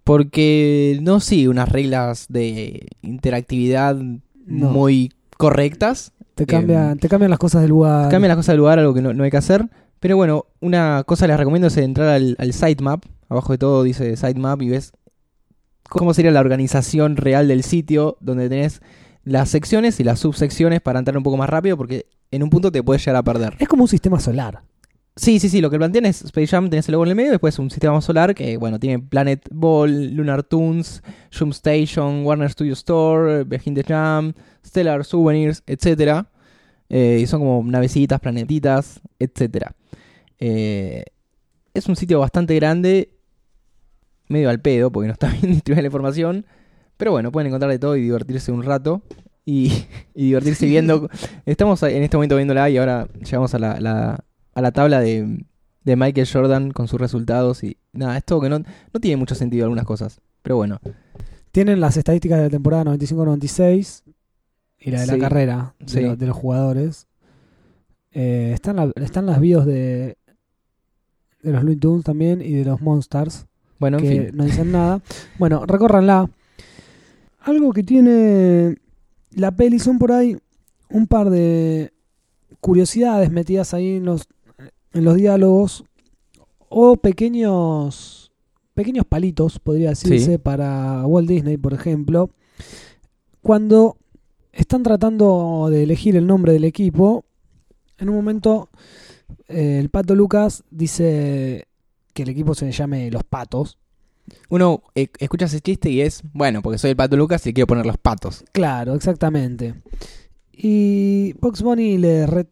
[0.04, 4.70] porque no sigue unas reglas de interactividad No.
[4.70, 6.12] muy correctas.
[6.36, 8.10] Te cambian, te cambian las cosas del lugar.
[8.10, 9.70] Cambia las cosas de lugar, algo que no, no hay que hacer.
[10.00, 13.06] Pero bueno, una cosa les recomiendo es entrar al, al sitemap.
[13.30, 14.92] Abajo de todo dice sitemap y ves
[15.90, 18.82] cómo sería la organización real del sitio, donde tenés
[19.24, 22.72] las secciones y las subsecciones para entrar un poco más rápido, porque en un punto
[22.72, 23.56] te puedes llegar a perder.
[23.60, 24.64] Es como un sistema solar.
[25.16, 27.30] Sí, sí, sí, lo que plantean es Space Jam, tenés el logo en el medio,
[27.30, 32.74] después un sistema solar que, bueno, tiene Planet Ball, Lunar Toons, Jump Station, Warner Studio
[32.74, 34.34] Store, Behind the Jam,
[34.66, 36.26] Stellar Souvenirs, etc.
[36.90, 39.68] y son como navecitas, planetitas, etc.
[40.40, 41.04] Eh,
[41.76, 43.13] es un sitio bastante grande,
[44.28, 46.46] medio al pedo, porque no está bien distribuida la información,
[46.98, 49.02] pero bueno, pueden encontrar de todo y divertirse un rato.
[49.46, 49.72] Y,
[50.16, 51.10] y divertirse viendo.
[51.46, 54.24] Estamos en este momento viéndola y ahora llegamos a la, la-
[54.56, 55.44] a la tabla de,
[55.84, 59.34] de Michael Jordan con sus resultados y nada, es todo que no, no tiene mucho
[59.36, 60.22] sentido algunas cosas.
[60.44, 60.80] Pero bueno,
[61.52, 64.04] Tienen las estadísticas de la temporada 95-96
[64.80, 66.02] y la de la Sí, carrera de, sí.
[66.02, 67.08] lo- de los jugadores.
[68.12, 70.18] Eh, están, la- están las bios de,
[71.42, 73.48] de los Looney Tunes también y de los Monsters,
[73.84, 74.38] bueno, en que fin.
[74.38, 75.02] no dicen nada.
[75.38, 76.30] Bueno, recórranla.
[77.42, 78.78] Algo que tiene
[79.32, 80.38] la peli son por ahí
[80.90, 81.92] un par de
[82.62, 84.24] curiosidades metidas ahí en los,
[84.94, 85.84] en los diálogos
[86.70, 88.32] o pequeños
[88.74, 90.38] pequeños palitos, podría decirse, Sí.
[90.40, 92.32] para Walt Disney, por ejemplo,
[93.42, 93.98] cuando
[94.52, 97.24] están tratando de elegir el nombre del equipo,
[98.00, 98.70] en un momento
[99.48, 101.68] eh, el pato Lucas dice
[102.14, 103.78] que el equipo se llame Los Patos.
[104.50, 107.68] Uno eh, escucha ese chiste y es, bueno, porque soy el pato Lucas y quiero
[107.68, 108.46] poner los patos.
[108.54, 109.76] Claro, exactamente.
[110.54, 112.48] Y Box Bunny le re-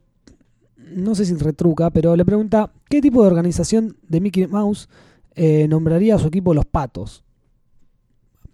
[0.94, 4.90] no sé si retruca, pero le pregunta qué tipo de organización de Mickey Mouse
[5.36, 7.24] eh, nombraría a su equipo Los Patos.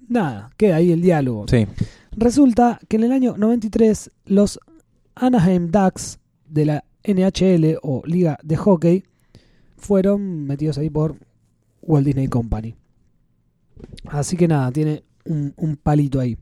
[0.08, 1.46] Nada, queda ahí el diálogo.
[1.50, 1.66] Sí.
[2.12, 4.60] Resulta que en el año 93 los
[5.16, 9.04] Anaheim Ducks de la NHL o Liga de Hockey
[9.78, 11.16] fueron metidos ahí por
[11.82, 12.76] Walt Disney Company.
[14.06, 16.38] Así que nada, tiene un, palito ahí.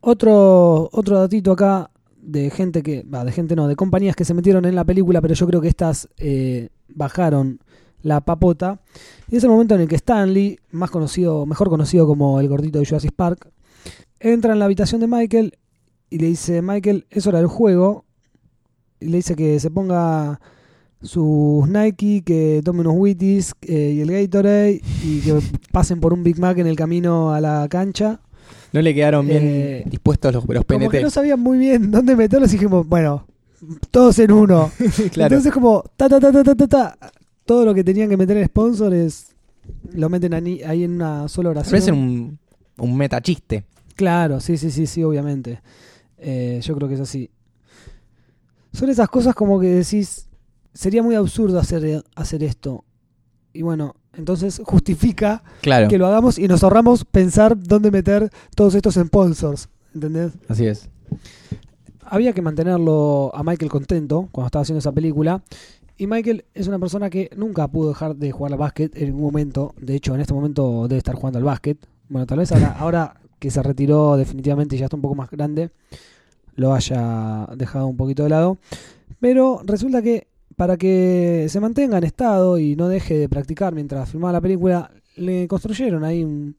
[0.00, 4.34] Otro, otro datito acá de gente que, va, de gente no, de compañías que se
[4.34, 7.60] metieron en la película, pero yo creo que estas eh, bajaron
[8.02, 8.80] la papota.
[9.28, 12.78] Y es el momento en el que Stanley, más conocido, mejor conocido como el gordito
[12.78, 13.50] de Jurassic Park,
[14.20, 15.58] entra en la habitación de Michael
[16.10, 18.04] y le dice, Michael, es hora del juego.
[19.00, 20.40] Y le dice que se ponga
[21.02, 25.38] sus Nike, que tome unos Wheaties eh, y el Gatorade y que
[25.72, 28.20] pasen por un Big Mac en el camino a la cancha.
[28.72, 31.02] No le quedaron bien Eh, dispuestos los, los Como que PNT.
[31.04, 33.26] no sabían muy bien dónde meterlos y dijimos, bueno,
[33.90, 34.70] todos en uno.
[35.12, 35.34] claro.
[35.34, 36.98] Entonces como, ta, ta, ta, ta, ta, ta, ta,
[37.44, 39.28] todo lo que tenían que meter en sponsors
[39.92, 41.70] lo meten ahí, ahí en una sola oración.
[41.72, 42.38] Parece un,
[42.78, 43.64] un meta chiste.
[43.94, 45.60] Claro, sí, sí, sí, sí, obviamente.
[46.18, 47.30] Eh, yo creo que es así.
[48.72, 50.25] Son esas cosas como que decís,
[50.76, 52.84] sería muy absurdo hacer, hacer esto.
[53.52, 55.88] Y bueno, entonces justifica Claro.
[55.88, 59.68] que lo hagamos y nos ahorramos pensar dónde meter todos estos sponsors.
[59.94, 60.32] ¿Entendés?
[60.48, 60.90] Así es.
[62.04, 65.42] Había que mantenerlo a Michael contento cuando estaba haciendo esa película.
[65.96, 69.22] Y Michael es una persona que nunca pudo dejar de jugar al básquet en ningún
[69.22, 69.74] momento.
[69.80, 71.78] De hecho, en este momento debe estar jugando al básquet.
[72.10, 75.30] Bueno, tal vez ahora, ahora que se retiró definitivamente y ya está un poco más
[75.30, 75.70] grande,
[76.54, 78.58] lo haya dejado un poquito de lado.
[79.20, 84.10] Pero resulta que para que se mantenga en estado y no deje de practicar mientras
[84.10, 86.56] filmaba la película, le construyeron ahí un-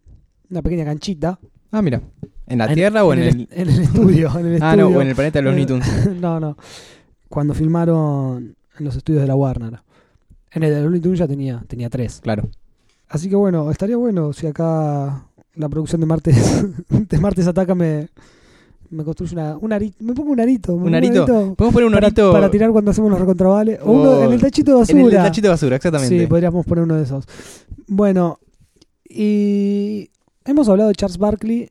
[0.49, 1.39] una pequeña canchita.
[1.71, 2.01] Ah, mira.
[2.47, 3.47] ¿En la Tierra o en, el...?
[3.51, 4.31] en el estudio?
[4.39, 4.97] En el Ah, no, estudio.
[4.99, 6.09] o en el planeta de los Looney Tunes.
[6.21, 6.55] no, no.
[7.27, 9.79] Cuando filmaron en los estudios de la Warner.
[10.51, 12.21] En el de Looney Tunes ya tenía, tenía tres.
[12.21, 12.47] Claro.
[13.09, 15.25] Así que bueno, estaría bueno si acá
[15.55, 18.07] la producción de Martes de Martes Ataca me,
[18.89, 19.97] me construye una, un arito.
[20.03, 20.73] Me pongo un arito.
[20.73, 21.25] ¿Un arito?
[21.25, 23.79] Podemos poner un para, arito para tirar cuando hacemos los recontravales.
[23.83, 25.01] O uno Oh, en el tachito de en basura.
[25.03, 26.19] el del tachito de basura, exactamente.
[26.19, 27.25] Sí, podríamos poner uno de esos.
[27.87, 28.39] Bueno,
[29.07, 30.09] y
[30.45, 31.69] hemos hablado de Charles Barkley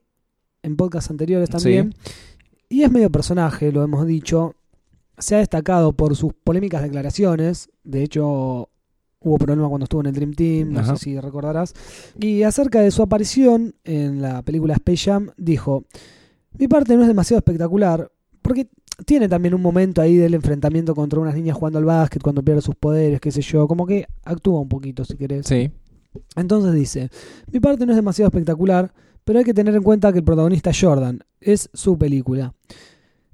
[0.63, 1.95] en podcasts anteriores también.
[2.69, 4.55] Y es medio personaje, lo hemos dicho.
[5.19, 7.71] Se ha destacado por sus polémicas declaraciones.
[7.85, 8.69] De hecho,
[9.21, 10.97] hubo problema cuando estuvo en el Dream Team, no Ajá.
[10.97, 11.73] sé si recordarás.
[12.19, 15.85] Y acerca de su aparición en la película Space Jam, dijo:
[16.59, 18.11] Mi parte no es demasiado espectacular,
[18.43, 18.69] porque
[19.05, 22.63] tiene también un momento ahí del enfrentamiento contra unas niñas jugando al básquet, cuando pierde
[22.63, 23.69] sus poderes, qué sé yo.
[23.69, 25.47] Como que actúa un poquito, si querés.
[25.47, 25.71] Sí.
[26.35, 27.11] Entonces dice,
[27.53, 28.93] mi parte no es demasiado espectacular,
[29.25, 32.55] pero hay que tener en cuenta que el protagonista es Jordan, es su película.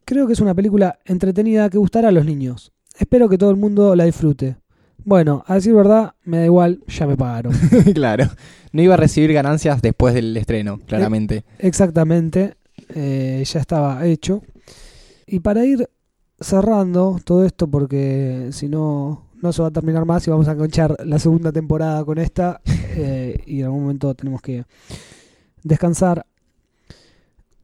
[0.05, 2.73] Creo que es una película entretenida que gustará a los niños.
[2.99, 4.57] Espero que todo el mundo la disfrute.
[5.05, 7.53] Bueno, a decir verdad, me da igual, ya me pagaron.
[7.95, 8.29] claro.
[8.73, 11.45] No iba a recibir ganancias después del estreno, claramente.
[11.59, 12.55] Exactamente.
[12.95, 14.43] Eh, ya estaba hecho.
[15.27, 15.89] Y para ir
[16.41, 20.57] cerrando todo esto, porque si no, no se va a terminar más y vamos a
[20.57, 22.61] conchar la segunda temporada con esta,
[22.97, 24.65] eh, y en algún momento tenemos que
[25.63, 26.27] descansar.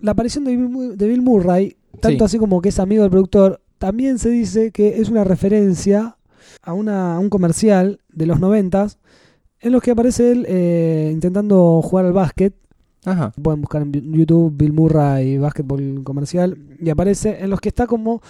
[0.01, 2.25] La aparición de Bill, Mu- de Bill Murray, tanto Sí.
[2.25, 6.17] así como que es amigo del productor, también se dice que es una referencia
[6.63, 8.99] a, una, a un comercial de los noventas
[9.61, 12.55] en los que aparece él eh, intentando jugar al básquet
[13.11, 13.33] Ajá.
[13.43, 18.21] Pueden buscar en YouTube Bill Murray básquetbol comercial y aparece en los que está como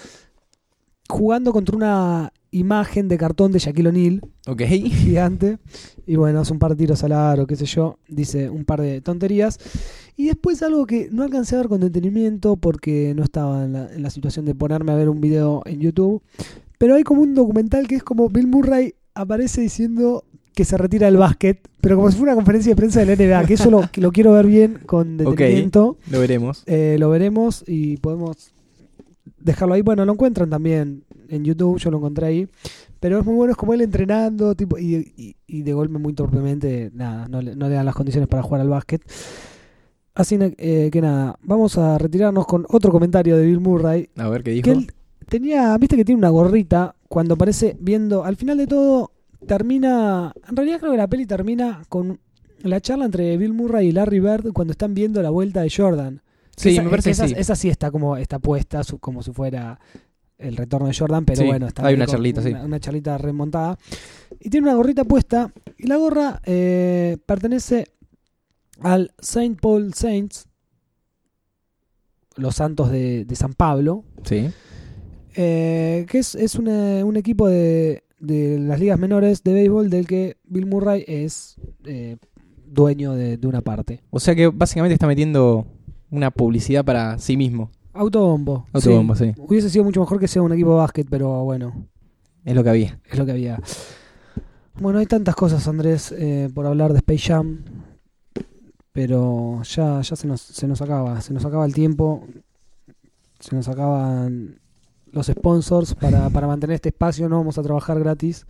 [1.08, 4.62] jugando contra una imagen de cartón de Shaquille O'Neal Ok.
[4.62, 5.58] gigante
[6.06, 8.80] y bueno, hace un par de tiros al aro, qué sé yo, dice un par
[8.80, 9.58] de tonterías
[10.16, 13.92] y después algo que no alcancé a ver con detenimiento porque no estaba en la,
[13.92, 16.22] en la situación de ponerme a ver un video en YouTube,
[16.78, 20.24] pero hay como un documental que es como Bill Murray aparece diciendo
[20.58, 23.14] que se retira del básquet, pero como si fuera una conferencia de prensa de la
[23.14, 25.96] NBA, que eso lo, que lo quiero ver bien con detenimiento.
[26.10, 26.64] Lo veremos.
[26.66, 28.50] Eh, lo veremos y podemos
[29.40, 29.82] dejarlo ahí.
[29.82, 32.48] Bueno, lo encuentran también en YouTube, yo lo encontré ahí.
[32.98, 36.12] Pero es muy bueno, es como él entrenando tipo y, y- y de golpe muy
[36.12, 39.00] torpemente, nada, no le, no le dan las condiciones para jugar al básquet.
[40.14, 44.08] Así eh, que nada, vamos a retirarnos con otro comentario de Bill Murray.
[44.16, 44.64] A ver qué dijo.
[44.64, 44.90] Que él
[45.28, 49.12] tenía, viste que tiene una gorrita cuando aparece viendo, al final de todo,
[49.46, 52.20] termina, en realidad creo que la peli termina con
[52.62, 56.22] la charla entre Bill Murray y Larry Bird cuando están viendo la vuelta de Jordan.
[56.56, 57.34] Sí, esa, me parece esa, sí.
[57.36, 59.78] esa sí está como está puesta su- como si fuera
[60.38, 62.50] el retorno de Jordan, pero Sí, bueno, está hay una charlita, sí.
[62.50, 63.78] una, una charlita remontada.
[64.40, 67.86] Y tiene una gorrita puesta y la gorra eh, pertenece
[68.80, 70.48] al Saint Paul Saints,
[72.36, 74.48] los santos de, de San Pablo, Sí.
[75.34, 80.06] eh, que es, es una- un equipo de, de las ligas menores de béisbol del
[80.06, 82.16] que Bill Murray es eh,
[82.66, 84.00] dueño de, de una parte.
[84.10, 85.66] O sea que básicamente está metiendo
[86.10, 87.70] una publicidad para sí mismo.
[87.92, 88.66] Autobombo.
[88.72, 89.32] Autobombo, sí.
[89.38, 91.86] Hubiese sido mucho mejor que sea un equipo de básquet, pero bueno,
[92.44, 93.00] Es lo que había.
[93.10, 93.60] es lo que había.
[94.80, 97.64] Bueno, hay tantas cosas, Andrés, eh, por hablar de Space Jam,
[98.92, 102.24] pero ya, ya se, nos, se nos acaba, se nos acaba el tiempo,
[103.40, 104.60] se nos acaban
[105.12, 108.46] los sponsors para, para mantener este espacio, no vamos a trabajar gratis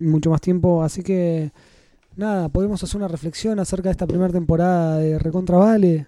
[0.00, 1.52] mucho más tiempo, así que
[2.16, 6.06] nada, podemos hacer una reflexión acerca de esta primera temporada de Recontra Vale.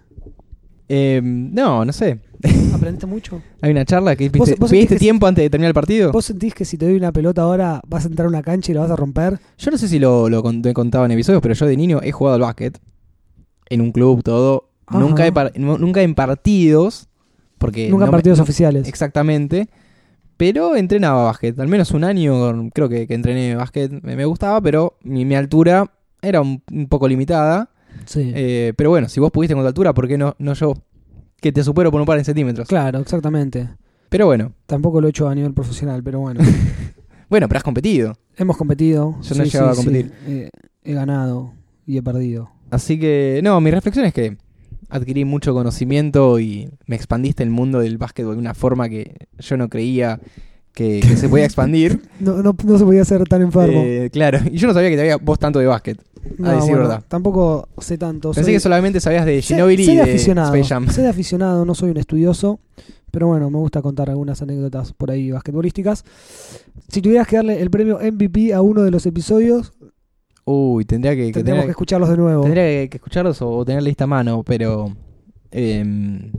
[0.88, 2.20] Eh, no, no sé.
[2.74, 3.40] ¿Aprendiste mucho?
[3.62, 6.12] Hay una charla que ¿Vos- vos ¿pediste tiempo antes de terminar el partido.
[6.12, 8.70] ¿Vos sentís que si te doy una pelota ahora vas a entrar a una cancha
[8.72, 9.38] y la vas a romper?
[9.58, 12.12] Yo no sé si lo, lo he contado en episodios, pero yo de niño he
[12.12, 12.78] jugado al básquet.
[13.70, 14.68] En un club, todo.
[14.86, 14.98] Ajá.
[14.98, 17.08] Nunca, he nunca en partidos.
[17.64, 18.86] Porque Nunca no me- partidos oficiales.
[18.88, 19.68] Exactamente.
[20.36, 21.58] Pero entrenaba básquet.
[21.60, 23.90] Al menos un año creo que, que entrené básquet.
[24.02, 25.90] Me, me gustaba, pero mi, mi altura
[26.20, 27.70] era un, un poco limitada.
[28.06, 28.32] Sí.
[28.34, 30.74] Eh, pero bueno, si vos pudiste con tu altura, ¿por qué no, no yo?
[31.40, 32.66] Que te supero por un par de centímetros.
[32.68, 33.68] Claro, exactamente.
[34.08, 34.52] Pero bueno.
[34.66, 36.40] Tampoco lo he hecho a nivel profesional, pero bueno.
[37.30, 38.12] Bueno, pero has competido.
[38.36, 39.16] Hemos competido.
[39.22, 40.12] Yo no he llegado a competir.
[40.28, 40.50] Eh,
[40.84, 41.52] he ganado
[41.86, 42.50] y he perdido.
[42.70, 44.36] Así que, no, mi reflexión es que
[44.90, 49.56] adquirí mucho conocimiento y me expandiste el mundo del básquetbol de una forma que yo
[49.56, 50.20] no creía
[50.72, 52.00] que, que se podía expandir.
[52.20, 53.82] No, no, no se podía ser tan enfermo.
[53.84, 56.00] Eh, claro, y yo no sabía que te había vos tanto de básquet.
[56.38, 57.04] no, a decir bueno, verdad.
[57.08, 58.30] Tampoco sé tanto.
[58.30, 60.54] Pensé soy- que solamente sabías de Ginobili y de aficionado.
[60.54, 60.88] Space Jam.
[60.90, 62.60] Sé de aficionado, no soy un estudioso.
[63.10, 66.04] Pero bueno, me gusta contar algunas anécdotas por ahí basquetbolísticas.
[66.88, 69.72] Si tuvieras que darle el premio MVP a uno de los episodios,
[70.46, 72.42] Uy, tendría que, que tendríamos tener- que escucharlos de nuevo.
[72.42, 74.94] tendría que, que escucharlos o, o tener lista a mano, pero...
[75.50, 76.32] em,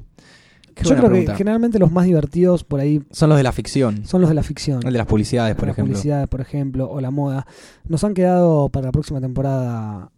[0.75, 1.31] Yo creo pregunta.
[1.31, 4.05] que generalmente los más divertidos por ahí Son los de la ficción.
[4.05, 4.81] son los de la ficción.
[4.85, 5.93] El de las publicidades, por las ejemplo.
[5.93, 7.47] publicidades, por ejemplo, o la moda.
[7.87, 10.11] Nos han quedado para la próxima temporada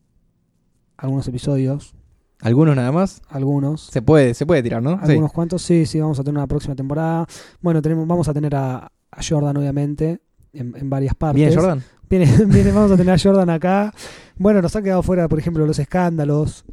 [0.98, 1.94] algunos episodios,
[2.42, 3.22] Algunos nada más.
[3.30, 3.82] algunos.
[3.88, 5.00] Se puede, se puede tirar, ¿no?
[5.06, 5.12] Sí.
[5.12, 7.26] Algunos cuantos, sí, sí, vamos a tener una próxima temporada.
[7.62, 10.20] Bueno, tenemos, vamos a tener a, a Jordan, obviamente,
[10.54, 11.36] en, en varias partes.
[11.36, 11.84] Bien, Jordan.
[12.10, 13.94] Viene, viene- vamos a tener a Jordan acá.
[14.38, 16.64] Bueno, nos han quedado fuera, por ejemplo, los escándalos,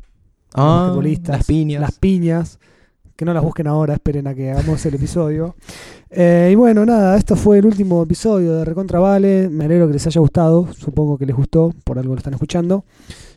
[0.55, 1.81] Ah, basquetbolistas, las piñas.
[1.81, 2.59] las piñas.
[3.17, 5.55] Que no las busquen ahora, esperen a que hagamos el episodio.
[6.11, 9.49] Eh, y bueno, nada, esto fue el último episodio de Recontra Vale.
[9.51, 10.69] Me alegro que les haya gustado.
[10.73, 12.85] Supongo que les gustó, por algo lo están escuchando.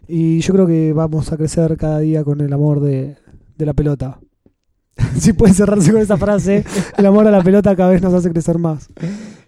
[0.07, 3.17] Y yo creo que vamos a crecer cada día con el amor de,
[3.55, 4.19] de la pelota.
[5.19, 6.63] si pueden cerrarse con esa frase,
[6.97, 8.87] el amor a la pelota cada vez nos hace crecer más.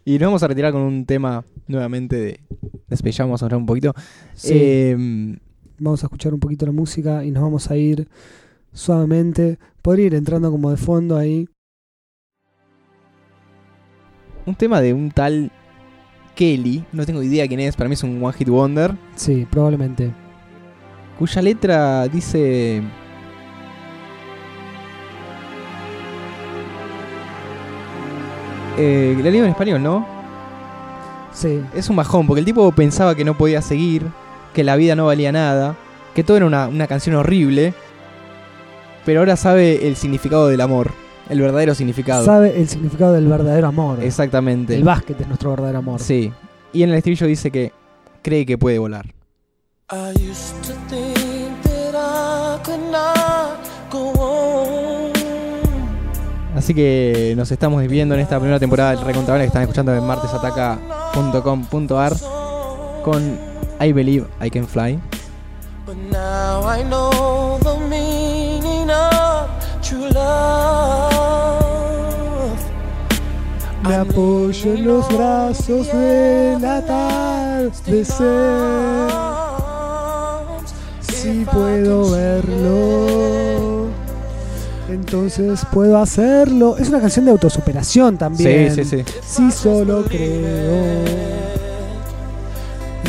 [0.09, 2.39] Y nos vamos a retirar con un tema nuevamente de,
[2.89, 3.93] Space Jam, vamos a hablar un poquito.
[4.33, 4.53] Sí.
[4.55, 5.37] Eh,
[5.77, 8.07] Vamos a escuchar un poquito la música y nos vamos a ir
[8.73, 9.59] suavemente.
[9.83, 11.47] Podría ir entrando como de fondo ahí.
[14.47, 15.51] un tema de un tal
[16.33, 20.11] Kelly, no tengo idea quién es, para mí es un One Hit Wonder, Sí, probablemente.
[21.19, 22.81] cuya letra dice...
[28.81, 30.05] Eh, la leo en español, ¿no?
[31.33, 31.61] Sí.
[31.75, 34.05] Es un bajón, porque el tipo pensaba que no podía seguir,
[34.53, 35.75] que la vida no valía nada,
[36.15, 37.73] que todo era una, una canción horrible,
[39.05, 40.91] pero ahora sabe el significado del amor,
[41.29, 42.25] el verdadero significado.
[42.25, 44.01] Sabe el significado del verdadero amor.
[44.01, 44.75] Exactamente.
[44.75, 45.99] El básquet es nuestro verdadero amor.
[45.99, 46.31] Sí.
[46.73, 47.71] Y en el estribillo dice que
[48.21, 49.05] cree que puede volar.
[49.91, 53.59] I used to think that I could not
[53.91, 54.48] go on.
[56.59, 60.03] Así que nos estamos viendo en esta primera temporada del Recontable que están escuchando en
[60.03, 62.13] martesataca.com.ar
[63.01, 63.39] con
[63.79, 64.99] I Believe I Can Fly.
[65.85, 69.49] But now I know the meaning of
[69.81, 71.39] true love.
[73.83, 78.19] Me apoyo en los brazos del atardecer.
[80.99, 83.88] Si puedo verlo,
[84.91, 86.77] entonces puedo hacerlo.
[86.77, 88.73] Es una canción de autosuperación también.
[88.73, 89.13] Sí, sí, sí.
[89.25, 91.03] Si solo creo,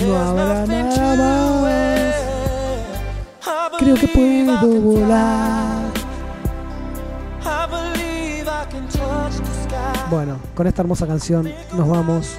[0.01, 2.15] no habrá nada más.
[3.79, 5.81] Creo que puedo volar.
[10.11, 12.37] Bueno, con esta hermosa canción nos vamos.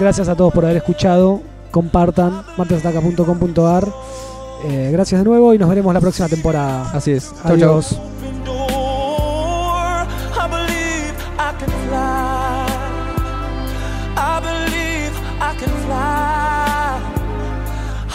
[0.00, 1.42] Gracias a todos por haber escuchado.
[1.70, 3.88] Compartan martesataca.com.ar.
[4.64, 6.90] Eh, gracias de nuevo y nos veremos la próxima temporada.
[6.92, 7.32] Así es.
[7.42, 7.78] Chau, chau.
[7.78, 8.00] Adiós.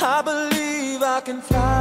[0.05, 1.72] I believe I can fly.